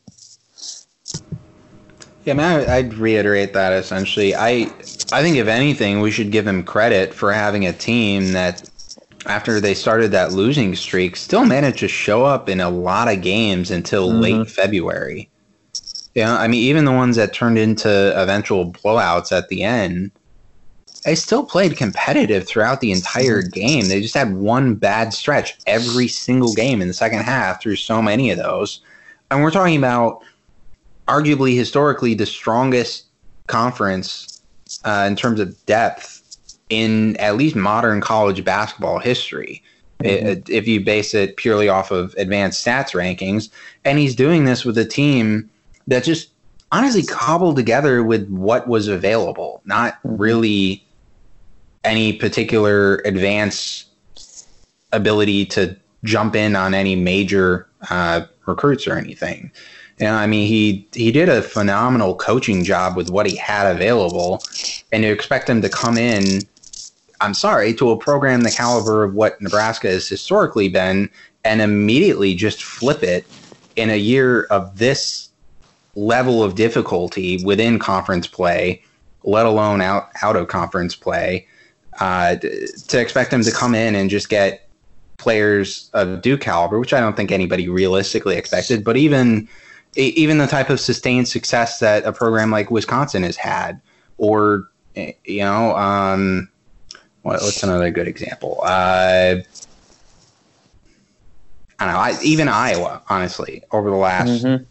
[2.25, 4.35] Yeah, man, I'd reiterate that essentially.
[4.35, 4.73] I,
[5.13, 8.69] I think if anything, we should give him credit for having a team that,
[9.27, 13.23] after they started that losing streak, still managed to show up in a lot of
[13.23, 14.21] games until mm-hmm.
[14.21, 15.29] late February.
[16.15, 20.11] Yeah, I mean, even the ones that turned into eventual blowouts at the end,
[21.05, 23.89] they still played competitive throughout the entire game.
[23.89, 28.01] They just had one bad stretch every single game in the second half through so
[28.01, 28.81] many of those.
[29.31, 30.23] And we're talking about
[31.07, 33.05] arguably historically the strongest
[33.47, 34.41] conference
[34.85, 36.39] uh, in terms of depth
[36.71, 39.63] in at least modern college basketball history.
[40.01, 40.27] Mm-hmm.
[40.27, 43.51] It, if you base it purely off of advanced stats rankings,
[43.85, 45.51] and he's doing this with a team
[45.87, 46.31] that just
[46.73, 50.84] honestly cobbled together with what was available, not really
[51.85, 53.87] any particular advanced
[54.93, 59.51] ability to jump in on any major uh, recruits or anything.
[59.99, 63.67] You know, I mean, he he did a phenomenal coaching job with what he had
[63.67, 64.43] available,
[64.93, 66.43] and to expect him to come in,
[67.21, 71.09] I'm sorry, to a program the caliber of what Nebraska has historically been,
[71.45, 73.25] and immediately just flip it
[73.77, 75.29] in a year of this
[75.95, 78.83] level of difficulty within conference play,
[79.23, 81.47] let alone out out of conference play,
[82.01, 84.69] uh, to expect him to come in and just get
[85.17, 89.49] players of Duke caliber, which I don't think anybody realistically expected, but even
[89.97, 93.81] even the type of sustained success that a program like Wisconsin has had,
[94.19, 96.49] or you know, um,
[97.23, 98.61] what, what's another good example?
[98.63, 99.37] Uh,
[101.79, 102.01] I don't know.
[102.01, 104.65] I, even Iowa, honestly, over the last mm-hmm.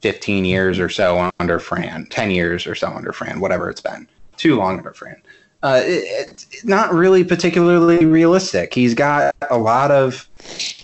[0.00, 4.06] 15 years or so under Fran, 10 years or so under Fran, whatever it's been,
[4.36, 5.20] too long under Fran.
[5.64, 8.74] Uh, it, it's not really particularly realistic.
[8.74, 10.28] He's got a lot of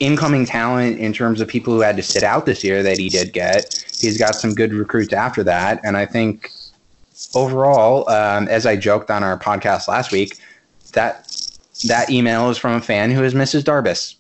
[0.01, 3.11] incoming talent in terms of people who had to sit out this year that he
[3.11, 3.85] did get.
[4.01, 6.51] He's got some good recruits after that, and I think
[7.35, 10.39] overall, um, as I joked on our podcast last week,
[10.95, 11.31] that
[11.87, 13.63] that email is from a fan who is Mrs.
[13.63, 14.17] Darbus.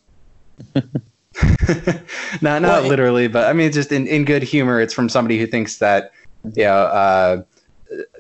[2.42, 4.79] not not well, literally, but I mean, just in, in good humor.
[4.79, 6.12] It's from somebody who thinks that
[6.55, 7.42] you know uh,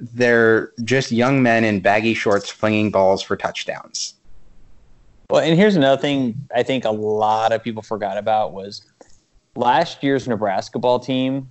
[0.00, 4.14] they're just young men in baggy shorts flinging balls for touchdowns.
[5.28, 8.82] Well, and here's another thing I think a lot of people forgot about was
[9.54, 11.50] last year's Nebraska ball team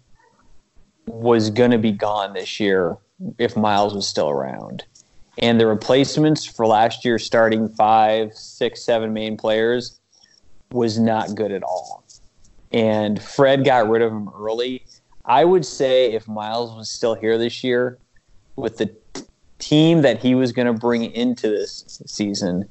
[1.06, 2.98] was going to be gone this year
[3.38, 4.84] if Miles was still around.
[5.38, 9.98] And the replacements for last year's starting five, six, seven main players
[10.72, 12.04] was not good at all.
[12.72, 14.84] And Fred got rid of him early.
[15.26, 17.98] I would say if Miles was still here this year
[18.60, 19.24] with the t-
[19.60, 22.70] team that he was going to bring into this season,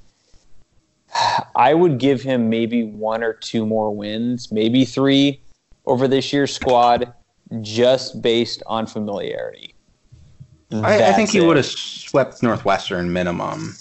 [1.56, 5.40] I would give him maybe one or two more wins, maybe three
[5.86, 7.12] over this year's squad,
[7.62, 9.74] just based on familiarity.
[10.70, 13.74] I, I think he would have swept Northwestern minimum.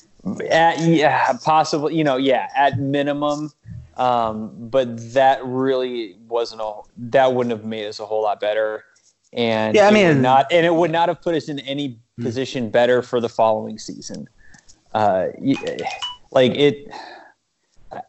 [0.50, 1.96] At, yeah, possibly.
[1.96, 3.52] You know, yeah, at minimum.
[3.98, 6.82] Um, but that really wasn't a.
[6.98, 8.86] That wouldn't have made us a whole lot better.
[9.38, 11.60] And Yeah, I it would mean- not, and it would not have put us in
[11.60, 14.28] any position better for the following season.
[14.94, 15.28] Uh,
[16.32, 16.90] like it.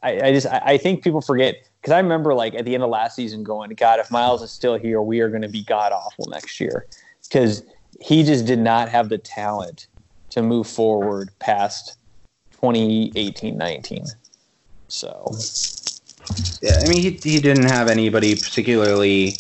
[0.03, 2.83] I, I just I I think people forget because I remember like at the end
[2.83, 5.63] of last season going, God, if Miles is still here, we are going to be
[5.63, 6.87] god awful next year
[7.29, 7.63] because
[8.01, 9.87] he just did not have the talent
[10.31, 11.97] to move forward past
[12.61, 14.09] 2018-19.
[14.89, 15.31] So
[16.63, 19.37] Yeah, I mean, he, he didn't have anybody particularly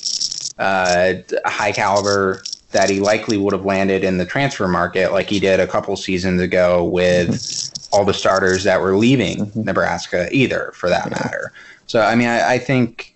[0.58, 5.40] uh, high caliber that he likely would have landed in the transfer market like he
[5.40, 10.88] did a couple seasons ago with all the starters that were leaving Nebraska, either for
[10.88, 11.52] that matter.
[11.86, 13.14] So, I mean, I, I think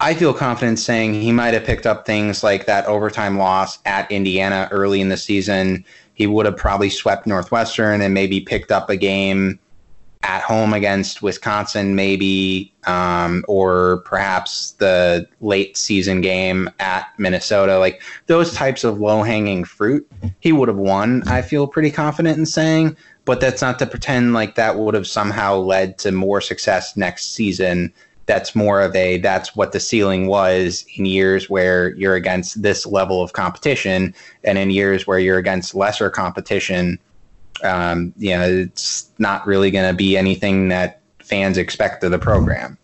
[0.00, 4.10] I feel confident saying he might have picked up things like that overtime loss at
[4.10, 5.84] Indiana early in the season.
[6.14, 9.58] He would have probably swept Northwestern and maybe picked up a game
[10.22, 17.78] at home against Wisconsin, maybe, um, or perhaps the late season game at Minnesota.
[17.78, 20.08] Like those types of low hanging fruit,
[20.40, 21.22] he would have won.
[21.26, 25.06] I feel pretty confident in saying, but that's not to pretend like that would have
[25.06, 27.92] somehow led to more success next season.
[28.26, 32.86] That's more of a that's what the ceiling was in years where you're against this
[32.86, 37.00] level of competition, and in years where you're against lesser competition
[37.62, 42.18] um, you know, it's not really going to be anything that fans expect of the
[42.18, 42.76] program,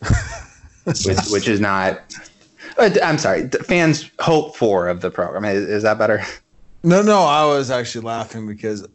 [0.84, 2.00] which, which is not.
[2.78, 5.44] uh, I'm sorry, fans hope for of the program.
[5.44, 6.22] Is, is that better?
[6.82, 8.88] No, no, I was actually laughing because a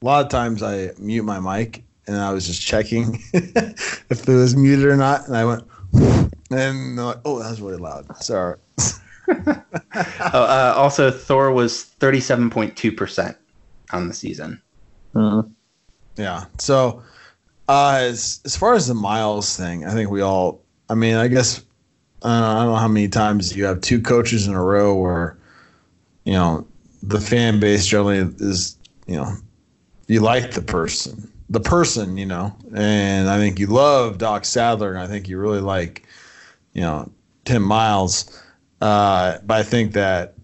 [0.00, 4.56] lot of times I mute my mic and I was just checking if it was
[4.56, 5.64] muted or not, and I went,
[6.50, 8.06] and like, oh, that was really loud.
[8.22, 8.56] Sorry.
[10.34, 13.36] Oh, uh, also, Thor was 37.2%
[13.90, 14.62] on the season.
[16.16, 16.44] Yeah.
[16.58, 17.02] So,
[17.68, 20.62] uh, as as far as the miles thing, I think we all.
[20.88, 21.62] I mean, I guess
[22.22, 24.62] I don't, know, I don't know how many times you have two coaches in a
[24.62, 25.36] row where,
[26.24, 26.66] you know,
[27.02, 29.34] the fan base generally is, you know,
[30.06, 34.90] you like the person, the person, you know, and I think you love Doc Sadler,
[34.90, 36.04] and I think you really like,
[36.74, 37.10] you know,
[37.44, 38.41] Tim Miles.
[38.82, 40.34] Uh, but I think that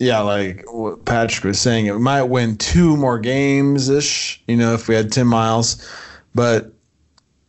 [0.00, 4.74] yeah, like what Patrick was saying, it might win two more games ish, you know,
[4.74, 5.88] if we had Tim Miles,
[6.34, 6.72] but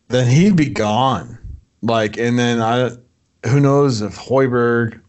[0.09, 1.39] then he'd be gone.
[1.81, 2.91] Like, and then I,
[3.47, 4.99] who knows if Hoiberg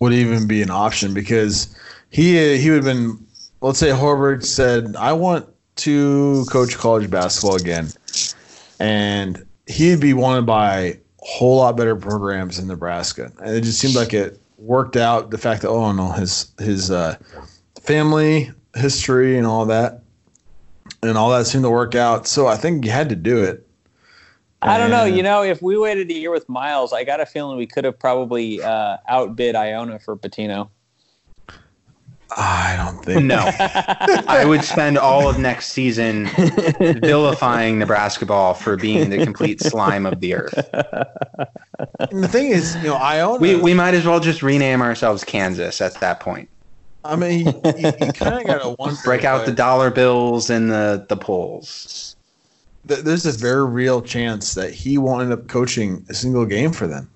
[0.00, 1.72] would even be an option because
[2.10, 3.24] he he would have been.
[3.60, 7.92] Let's say Hoiberg said, "I want to coach college basketball again,"
[8.80, 13.78] and he'd be wanted by a whole lot better programs in Nebraska, and it just
[13.78, 15.30] seemed like it worked out.
[15.30, 17.16] The fact that oh no, his his uh,
[17.80, 20.02] family history and all that,
[21.02, 22.26] and all that seemed to work out.
[22.26, 23.64] So I think you had to do it.
[24.60, 25.04] I don't know.
[25.04, 27.84] You know, if we waited a year with Miles, I got a feeling we could
[27.84, 30.68] have probably uh, outbid Iona for Pitino.
[32.36, 36.26] I don't think No, I would spend all of next season
[36.78, 40.68] vilifying Nebraska ball for being the complete slime of the earth.
[42.10, 43.40] And the thing is, you know, Iona.
[43.40, 46.50] We, we might as well just rename ourselves Kansas at that point.
[47.04, 49.00] I mean, you, you, kind of got to wonder.
[49.04, 52.16] Break out the dollar bills and the, the polls.
[52.86, 56.72] th- There's a very real chance that he won't end up coaching a single game
[56.72, 57.08] for them.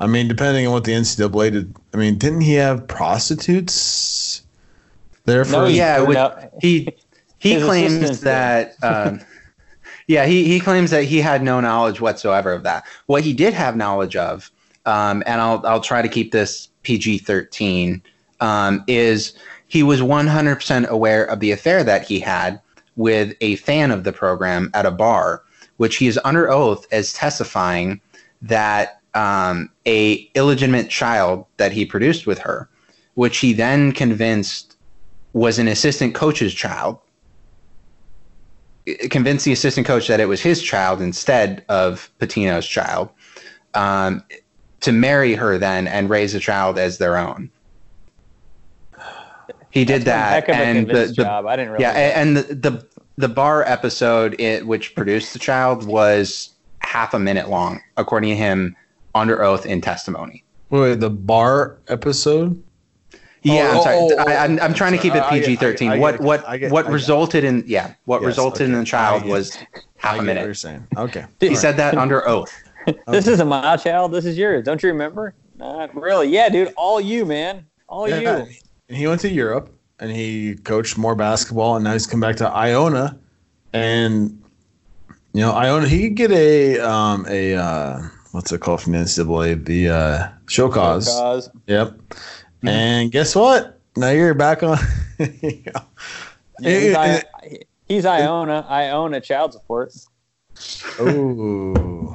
[0.00, 1.76] I mean, depending on what the NCAA did.
[1.92, 4.27] I mean, didn't he have prostitutes
[5.28, 5.52] there for?
[5.52, 6.88] No, he- yeah, with- no- He
[7.38, 9.20] he claims that um,
[10.08, 12.84] yeah he, he claims that he had no knowledge whatsoever of that.
[13.06, 14.50] What he did have knowledge of,
[14.86, 18.02] um, and I'll I'll try to keep this PG thirteen,
[18.40, 19.34] um, is
[19.68, 22.60] he was one hundred percent aware of the affair that he had
[22.96, 25.42] with a fan of the program at a bar,
[25.76, 28.00] which he is under oath as testifying
[28.42, 32.68] that um, a illegitimate child that he produced with her,
[33.14, 34.67] which he then convinced
[35.38, 36.98] was an assistant coach's child.
[39.10, 43.10] Convinced the assistant coach that it was his child instead of Pitino's child.
[43.74, 44.22] Um,
[44.80, 47.50] to marry her then and raise the child as their own.
[49.70, 51.46] He did that, Heck of a and the, the job.
[51.46, 51.84] I didn't really.
[51.84, 52.86] yeah, a- and the, the
[53.18, 58.36] the bar episode it which produced the child was half a minute long, according to
[58.36, 58.74] him,
[59.14, 60.42] under oath in testimony.
[60.70, 62.62] Wait, wait, the bar episode?
[63.48, 63.96] Yeah, Oh, I'm sorry.
[63.96, 65.90] oh, oh, I, I'm, I'm trying to keep it PG thirteen.
[65.90, 68.66] I get- What what I get- what I get- resulted in yeah what Yes, resulted
[68.68, 69.56] in the child get- was
[69.96, 70.28] half a minute.
[70.28, 70.56] what you're minute.
[70.56, 70.86] saying.
[70.96, 71.24] Okay.
[71.40, 72.52] He said that under oath.
[73.08, 74.12] This isn't my child.
[74.12, 74.64] This is yours.
[74.64, 75.34] Don't you remember?
[75.58, 76.28] Not really.
[76.28, 76.72] Yeah, dude.
[76.76, 77.66] All you, man.
[77.86, 78.46] All Yeah, you.
[78.88, 79.68] And he went to Europe
[80.00, 83.18] and he coached more basketball, and now he's come back to Iona,
[83.74, 84.42] and
[85.34, 88.00] you know Iona he could get a um a uh,
[88.32, 91.06] what's it called from the NCAA the uh, show cause.
[91.08, 91.50] Cause.
[91.66, 92.00] Yep.
[92.62, 93.78] And guess what?
[93.96, 94.78] Now you're back on.
[95.18, 95.82] you know.
[96.60, 97.22] Yeah, he's, I,
[97.88, 98.66] he's Iona.
[98.68, 99.92] I own a child support.
[101.00, 102.12] Ooh.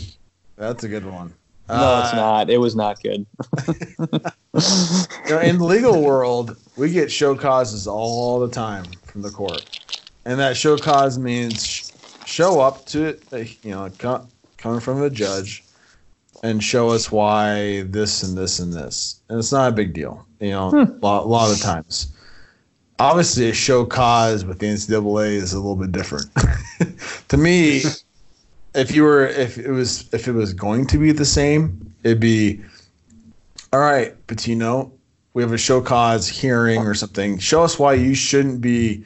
[0.56, 1.32] That's a good one.
[1.68, 2.50] No, it's Uh, not.
[2.50, 3.26] It was not good.
[4.52, 9.30] You know, in the legal world, we get show causes all the time from the
[9.30, 9.78] court,
[10.24, 11.92] and that show cause means
[12.26, 13.16] show up to
[13.62, 13.88] you know
[14.58, 15.62] coming from the judge
[16.42, 20.26] and show us why this and this and this, and it's not a big deal.
[20.40, 20.92] You know, hmm.
[21.02, 22.12] a lot, lot of times.
[22.98, 26.26] Obviously, a show cause with the NCAA is a little bit different.
[27.28, 27.82] to me,
[28.74, 32.20] if you were if it was if it was going to be the same, it'd
[32.20, 32.60] be
[33.72, 34.90] all right, Pitino,
[35.32, 37.38] we have a show cause hearing or something.
[37.38, 39.04] Show us why you shouldn't be,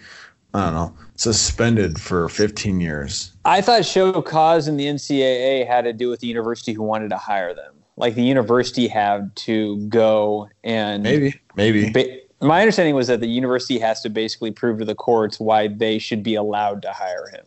[0.54, 3.32] I don't know, suspended for 15 years.
[3.44, 7.10] I thought show cause in the NCAA had to do with the university who wanted
[7.10, 7.74] to hire them.
[7.96, 11.90] Like the university had to go and Maybe, maybe.
[11.90, 15.68] Ba- my understanding was that the university has to basically prove to the courts why
[15.68, 17.44] they should be allowed to hire him.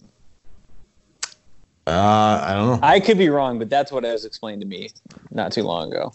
[1.86, 2.80] Uh, I don't know.
[2.88, 4.89] I could be wrong, but that's what it was explained to me
[5.32, 6.13] not too long ago.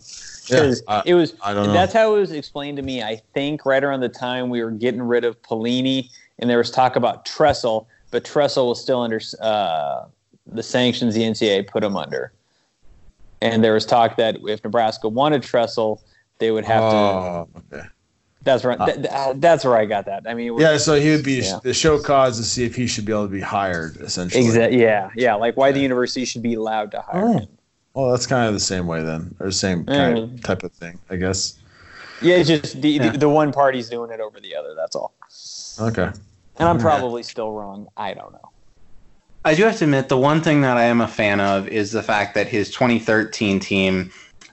[0.49, 1.73] Yeah, I- it was I don't know.
[1.73, 3.03] that's how it was explained to me.
[3.03, 6.71] I think right around the time we were getting rid of Pelini, and there was
[6.71, 10.05] talk about Tressel, but Tressel was still under uh,
[10.47, 12.33] the sanctions the NCAA put him under.
[13.41, 16.01] And there was talk that if Nebraska wanted Tressel,
[16.39, 16.97] they would have to.
[16.97, 17.87] Oh, okay.
[18.45, 18.79] That's right.
[18.79, 20.25] th- th- that's where I got that.
[20.27, 21.61] I mean, Yeah, so he would be Yeah.
[21.63, 24.45] the show cause to see if he should be able to be hired, essentially.
[24.45, 24.81] Exactly.
[24.81, 25.11] Yeah.
[25.15, 25.35] Yeah.
[25.37, 27.33] Like why the university should be allowed to hire Oh.
[27.39, 27.49] him.
[27.95, 30.43] Well, that's kind of the same way then, or the same kind of Mm.
[30.45, 31.55] type of thing, I guess.
[32.23, 32.37] Yeah.
[32.37, 33.11] It's just the, Yeah.
[33.11, 34.75] the the one party's doing it over the other.
[34.75, 35.15] That's all.
[35.81, 36.11] Okay.
[36.59, 37.89] And I'm probably still wrong.
[37.97, 38.51] I don't know.
[39.45, 41.91] I do have to admit, the one thing that I am a fan of is
[41.91, 44.13] the fact that his 2013 team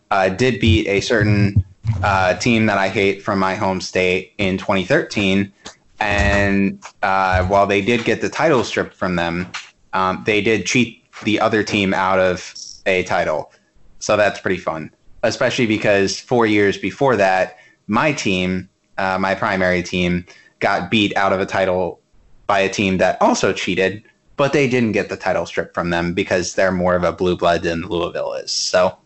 [0.09, 1.63] uh, did beat a certain
[2.01, 5.51] uh, team that I hate from my home state in 2013.
[5.99, 9.51] And uh, while they did get the title stripped from them,
[9.93, 12.55] um, they did cheat the other team out of
[12.88, 13.51] a title.
[13.99, 14.91] So that's pretty fun,
[15.22, 17.59] especially because four years before that,
[17.89, 20.25] my team, uh, my primary team,
[20.59, 21.99] got beat out of a title
[22.47, 24.03] by a team that also cheated
[24.39, 27.35] but they didn't get the title stripped from them because they're more of a blue
[27.35, 28.53] blood than Louisville is.
[28.53, 28.97] So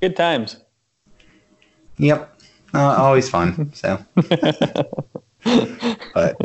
[0.00, 0.56] Good times.
[1.98, 2.36] Yep.
[2.74, 3.72] Uh, always fun.
[3.74, 4.04] So,
[6.12, 6.36] but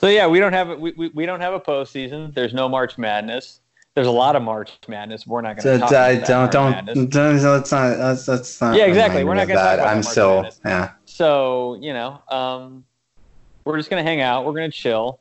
[0.00, 2.34] So yeah, we don't have a, we, we, we don't have a postseason.
[2.34, 3.60] There's no March Madness.
[3.96, 5.26] There's a lot of March Madness.
[5.26, 7.08] We're not going to so, talk about that don't don't Madness.
[7.08, 9.24] don't let's not let's, let's not Yeah, exactly.
[9.24, 9.78] We're not gonna talk that.
[9.80, 10.60] about I'm March still Madness.
[10.64, 10.90] yeah.
[11.06, 12.84] So you know, um,
[13.66, 14.46] we're just going to hang out.
[14.46, 15.18] We're going to chill.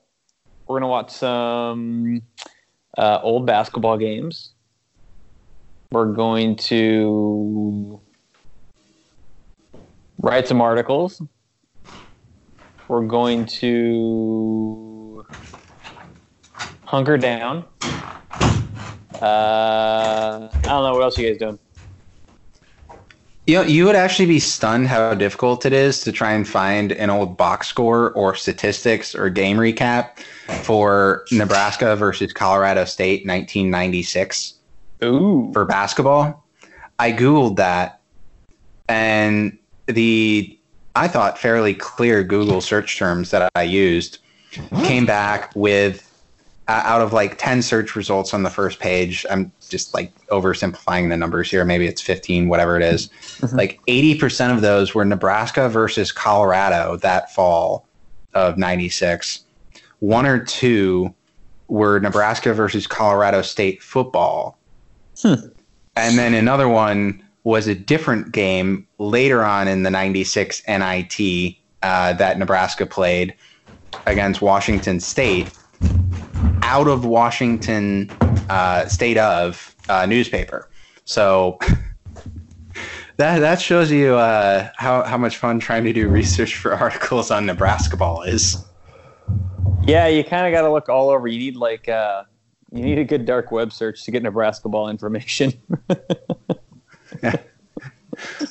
[0.68, 2.22] We're going to watch some
[2.96, 4.52] uh, old basketball games.
[5.92, 8.00] We're going to
[10.22, 11.24] write some articles.
[12.88, 15.26] We're going to
[16.84, 17.66] hunker down.
[19.22, 21.60] Uh, I don't know what else you guys doing.
[23.48, 26.92] You know, you would actually be stunned how difficult it is to try and find
[26.92, 30.18] an old box score or statistics or game recap
[30.64, 34.56] for Nebraska versus Colorado State 1996
[35.04, 36.44] Ooh, for basketball.
[36.98, 38.02] I googled that,
[38.90, 39.56] and
[39.86, 40.58] the
[40.96, 44.20] I thought fairly clear Google search terms that I used
[44.86, 46.05] came back with
[46.68, 49.26] uh, out of like 10 search results on the first page.
[49.30, 51.64] I'm just like oversimplifying the numbers here.
[51.64, 53.10] Maybe it's 15, whatever it is.
[53.54, 57.88] Like 80% of those were Nebraska versus Colorado that fall
[58.34, 59.42] of 96.
[60.00, 61.14] One or two
[61.68, 64.58] were Nebraska versus Colorado State football.
[65.96, 72.14] And then another one was a different game later on in the 96 NIT uh,
[72.14, 73.36] that Nebraska played
[74.08, 75.50] against Washington State
[76.66, 78.10] out of Washington
[78.50, 80.68] uh, state of uh, newspaper.
[81.06, 81.60] So
[83.18, 87.32] that that shows you uh, how how much fun trying to do research for articles
[87.32, 88.66] on Nebraska ball is.
[89.84, 91.28] Yeah, you kind of got to look all over.
[91.28, 92.24] You need like uh,
[92.72, 95.54] you need a good dark web search to get Nebraska ball information.
[97.24, 97.38] I,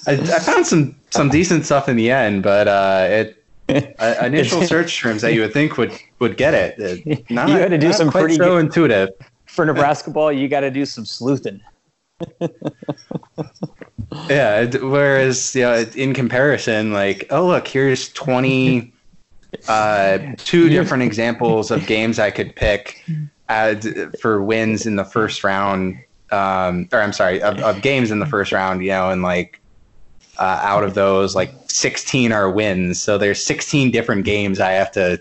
[0.06, 3.43] I, found some some decent stuff in the end, but uh, it
[3.74, 6.78] uh, initial search terms that you would think would would get it.
[6.78, 9.10] it not, you had to do some pretty so intuitive
[9.46, 10.32] for Nebraska ball.
[10.32, 11.60] You got to do some sleuthing.
[14.28, 14.66] yeah.
[14.66, 18.92] Whereas, you know, in comparison, like, oh look, here's twenty,
[19.68, 23.04] uh, two different examples of games I could pick
[24.20, 25.98] for wins in the first round.
[26.30, 28.82] Um, or I'm sorry, of, of games in the first round.
[28.82, 29.60] You know, and like
[30.38, 33.00] uh, out of those, like 16 are wins.
[33.00, 35.20] So there's 16 different games I have to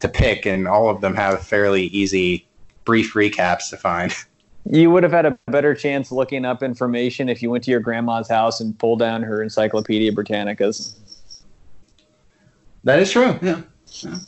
[0.00, 2.46] to pick, and all of them have fairly easy,
[2.84, 4.12] brief recaps to find.
[4.66, 7.80] You would have had a better chance looking up information if you went to your
[7.80, 10.94] grandma's house and pulled down her Encyclopedia Britannicas.
[12.82, 13.38] That is true.
[13.42, 13.60] Yeah.
[14.00, 14.18] yeah.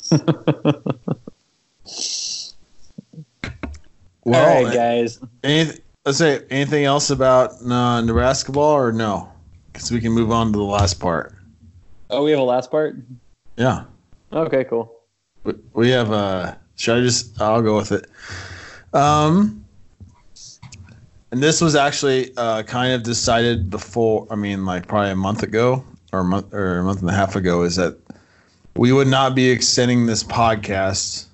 [4.27, 5.21] well, All right, guys.
[5.43, 9.33] Anything, let's say anything else about uh, Nebraska ball or no?
[9.77, 11.35] Because we can move on to the last part.
[12.09, 12.97] Oh, we have a last part.
[13.59, 13.85] Yeah.
[14.33, 14.65] Okay.
[14.65, 14.91] Cool.
[15.45, 16.11] We, we have.
[16.11, 17.39] Uh, should I just?
[17.39, 18.07] I'll go with it.
[18.95, 19.63] Um
[21.31, 24.27] and this was actually uh, kind of decided before.
[24.31, 27.13] I mean, like probably a month ago or a month or a month and a
[27.13, 27.99] half ago, is that
[28.77, 31.27] we would not be extending this podcast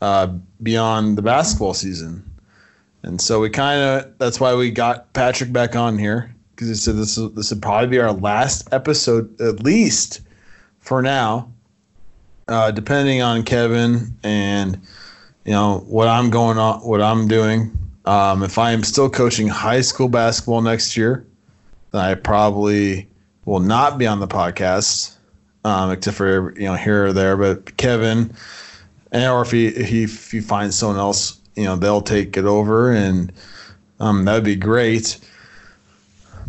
[0.00, 0.28] uh,
[0.62, 2.24] beyond the basketball season.
[3.02, 6.74] And so we kind of that's why we got Patrick back on here because he
[6.74, 10.20] said this this would probably be our last episode at least
[10.80, 11.50] for now,
[12.48, 14.80] uh, depending on Kevin and
[15.44, 19.48] you know what I'm going on, what I'm doing um, if I am still coaching
[19.48, 21.26] high school basketball next year,
[21.92, 23.08] then I probably
[23.44, 25.16] will not be on the podcast,
[25.64, 27.36] um, except for you know here or there.
[27.36, 28.32] But Kevin,
[29.12, 32.36] and or if he if he, if he finds someone else, you know they'll take
[32.36, 33.32] it over, and
[34.00, 35.18] um, that would be great.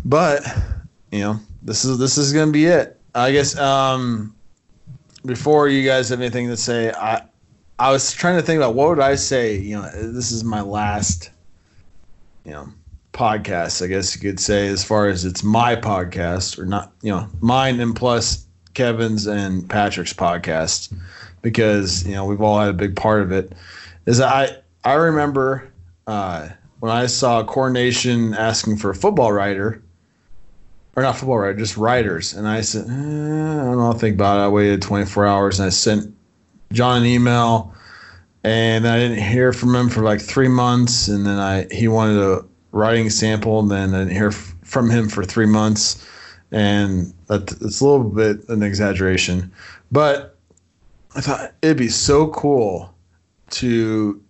[0.04, 0.44] But
[1.10, 3.00] you know this is this is gonna be it.
[3.14, 4.34] I guess um,
[5.24, 7.22] before you guys have anything to say, I
[7.78, 9.56] I was trying to think about what would I say.
[9.56, 11.30] You know, this is my last
[12.44, 12.68] you know
[13.12, 17.12] podcast, I guess you could say, as far as it's my podcast or not, you
[17.12, 20.92] know, mine and plus Kevin's and Patrick's podcast,
[21.42, 23.52] because you know we've all had a big part of it.
[24.06, 25.70] Is I I remember
[26.06, 26.48] uh,
[26.80, 29.81] when I saw Corn Nation asking for a football writer,
[30.96, 34.14] or not football writer, just writers, and I said, eh, I don't know, I'll think
[34.14, 34.44] about it.
[34.44, 36.14] I waited 24 hours and I sent
[36.72, 37.74] John an email.
[38.44, 42.18] And I didn't hear from him for like three months, and then I he wanted
[42.18, 46.04] a writing sample, and then I didn't hear f- from him for three months,
[46.50, 49.52] and that, it's a little bit an exaggeration,
[49.92, 50.36] but
[51.14, 52.92] I thought it'd be so cool
[53.50, 54.20] to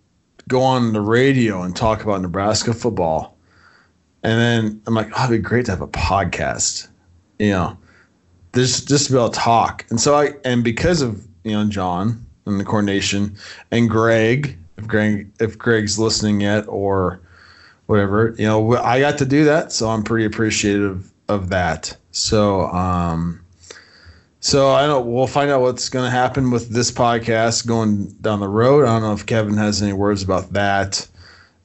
[0.47, 3.35] go on the radio and talk about Nebraska football,
[4.23, 6.87] and then I'm like, oh, it'd be great to have a podcast,
[7.39, 7.77] you know,
[8.53, 11.65] just just to be able to talk, and so I and because of you know
[11.65, 13.35] John and the Corn Nation,
[13.71, 17.21] and Greg, if Greg if Greg's listening yet or
[17.87, 21.95] whatever, you know, I got to do that, so I'm pretty appreciative of that.
[22.11, 23.43] So, um,
[24.39, 25.11] so I don't.
[25.11, 28.83] We'll find out what's going to happen with this podcast going down the road.
[28.83, 31.07] I don't know if Kevin has any words about that.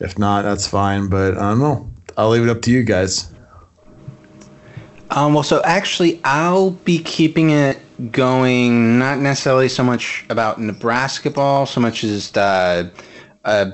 [0.00, 1.08] If not, that's fine.
[1.08, 1.90] But I don't know.
[2.18, 3.32] I'll leave it up to you guys.
[5.10, 7.78] Um, well, so actually, I'll be keeping it
[8.12, 12.90] going not necessarily so much about Nebraska ball, so much as uh,
[13.44, 13.72] a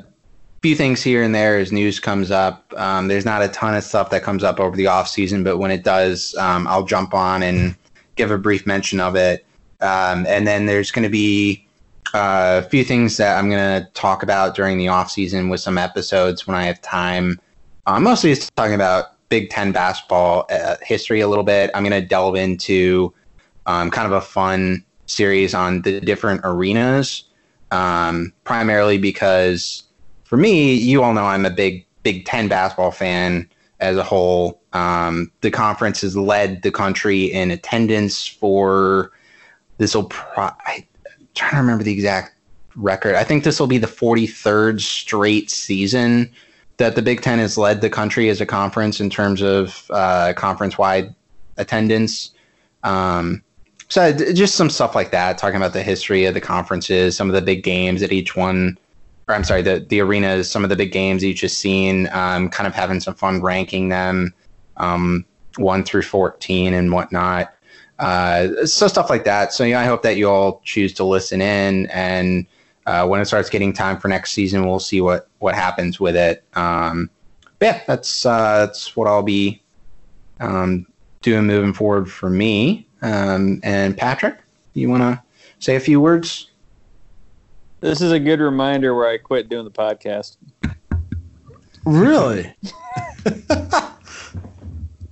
[0.62, 2.72] few things here and there as news comes up.
[2.76, 5.56] Um, there's not a ton of stuff that comes up over the off season, but
[5.56, 7.74] when it does, um, I'll jump on and
[8.16, 9.44] give a brief mention of it.
[9.80, 11.66] Um, and then there's going to be
[12.12, 15.60] uh, a few things that I'm going to talk about during the off season with
[15.60, 17.40] some episodes when I have time.
[17.86, 21.70] Uh, mostly just talking about Big Ten basketball uh, history a little bit.
[21.74, 23.12] I'm going to delve into
[23.66, 27.24] um, kind of a fun series on the different arenas,
[27.70, 29.82] um, primarily because
[30.24, 33.48] for me, you all know I'm a big Big Ten basketball fan
[33.80, 34.60] as a whole.
[34.72, 39.12] Um, the conference has led the country in attendance for
[39.78, 40.04] this will.
[40.04, 40.84] Pro- I'm
[41.34, 42.34] trying to remember the exact
[42.76, 43.14] record.
[43.14, 46.30] I think this will be the 43rd straight season
[46.76, 50.32] that the Big Ten has led the country as a conference in terms of uh,
[50.36, 51.14] conference wide
[51.56, 52.30] attendance.
[52.82, 53.42] Um,
[53.88, 57.34] so just some stuff like that, talking about the history of the conferences, some of
[57.34, 58.76] the big games that each one
[59.28, 62.48] or I'm sorry, the the arenas, some of the big games each has seen, um,
[62.48, 64.34] kind of having some fun ranking them,
[64.76, 65.24] um,
[65.56, 67.54] one through fourteen and whatnot.
[67.98, 69.52] Uh, so stuff like that.
[69.52, 72.46] So yeah, I hope that you all choose to listen in, and
[72.86, 76.16] uh, when it starts getting time for next season, we'll see what what happens with
[76.16, 76.44] it.
[76.54, 77.10] Um,
[77.60, 79.62] yeah, that's uh, that's what I'll be
[80.40, 80.86] um,
[81.22, 82.86] doing moving forward for me.
[83.02, 84.38] Um, and Patrick,
[84.74, 85.22] you want to
[85.58, 86.50] say a few words?
[87.80, 90.36] This is a good reminder where I quit doing the podcast.
[91.84, 92.54] Really?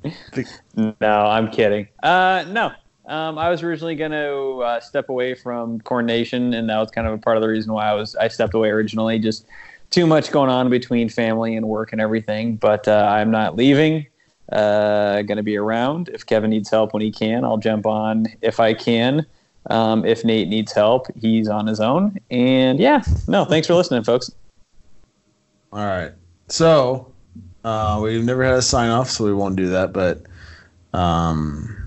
[0.74, 1.88] No, I'm kidding.
[2.02, 2.72] Uh, no,
[3.12, 6.90] um, I was originally going to uh, step away from Corn Nation, and that was
[6.90, 9.18] kind of a part of the reason why I was I stepped away originally.
[9.18, 9.46] Just
[9.90, 12.56] too much going on between family and work and everything.
[12.56, 14.06] But uh, I'm not leaving.
[14.50, 16.08] Uh, going to be around.
[16.08, 19.26] If Kevin needs help when he can, I'll jump on if I can.
[19.68, 22.18] Um, if Nate needs help, he's on his own.
[22.30, 24.34] And yeah, no, thanks for listening, folks.
[25.72, 26.12] All right.
[26.48, 27.12] So
[27.62, 29.92] uh, we've never had a sign off, so we won't do that.
[29.92, 30.22] But
[30.92, 31.81] um,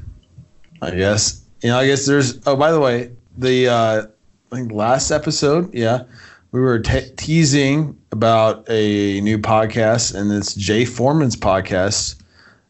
[0.86, 1.80] I guess you know.
[1.80, 2.40] I guess there's.
[2.48, 4.06] Oh, by the way, the uh,
[4.52, 6.04] I think last episode, yeah,
[6.52, 12.22] we were te- teasing about a new podcast, and it's Jay Foreman's podcast.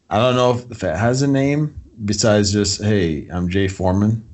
[0.10, 4.26] I don't know if, if it has a name besides just hey, I'm Jay Foreman.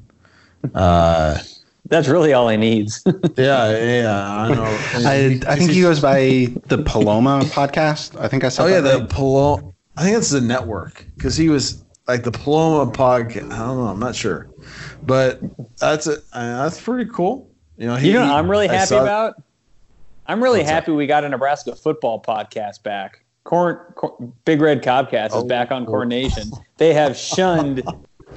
[0.76, 1.40] Uh,
[1.88, 3.02] That's really all he needs.
[3.36, 4.64] yeah, yeah, I know.
[5.10, 8.20] I, I think he goes by the Paloma podcast.
[8.20, 8.66] I think I saw.
[8.66, 9.10] Oh yeah, that the right.
[9.10, 9.74] Paloma.
[9.98, 13.52] I think it's the network because he was like the Paloma podcast.
[13.52, 13.88] I don't know.
[13.88, 14.50] I'm not sure,
[15.04, 15.40] but
[15.78, 17.50] that's a, uh, that's pretty cool.
[17.78, 19.36] You know, he, you know, I'm really happy saw- about.
[20.28, 23.26] I'm really happy we got a Nebraska football podcast back.
[23.44, 25.46] Corn, Corn Big Red Cobcast is Oh.
[25.46, 26.52] back on Nation.
[26.78, 27.82] They have shunned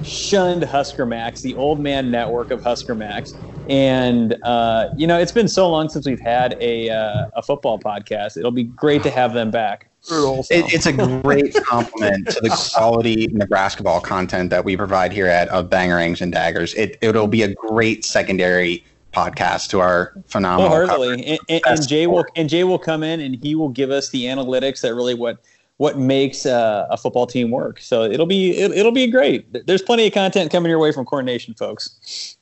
[0.03, 3.33] shunned Husker Max, the old man network of Husker Max,
[3.69, 7.79] and uh, you know it's been so long since we've had a uh, a football
[7.79, 8.35] podcast.
[8.37, 9.89] It'll be great to have them back.
[10.09, 15.27] It, it's a great compliment to the quality Nebraska ball content that we provide here
[15.27, 16.73] at of Bangerangs and Daggers.
[16.75, 18.83] It it'll be a great secondary
[19.13, 20.73] podcast to our phenomenal.
[20.73, 21.21] Oh, coverage.
[21.21, 23.89] And, and, and That's Jay will and Jay will come in and he will give
[23.89, 25.39] us the analytics that really what
[25.77, 27.79] what makes uh, a football team work.
[27.79, 29.65] So it'll be it, it'll be great.
[29.65, 32.37] There's plenty of content coming your way from Corn Nation, folks.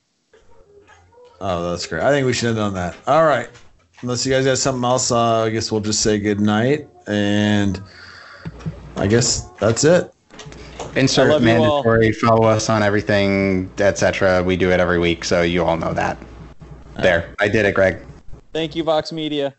[1.39, 2.01] Oh, that's great.
[2.01, 2.95] I think we should end on that.
[3.05, 3.49] All right.
[4.03, 6.89] Unless you guys got something else, uh, I guess we'll just say good night.
[7.07, 7.81] And
[8.97, 10.11] I guess that's it.
[10.39, 11.77] I Insert love you all.
[11.77, 12.11] mandatory.
[12.11, 14.43] Follow us on everything, etc.
[14.43, 16.17] We do it every week, so you all know that.
[16.97, 17.99] There, I did it, Greg.
[18.51, 19.55] Thank you, Vox Media.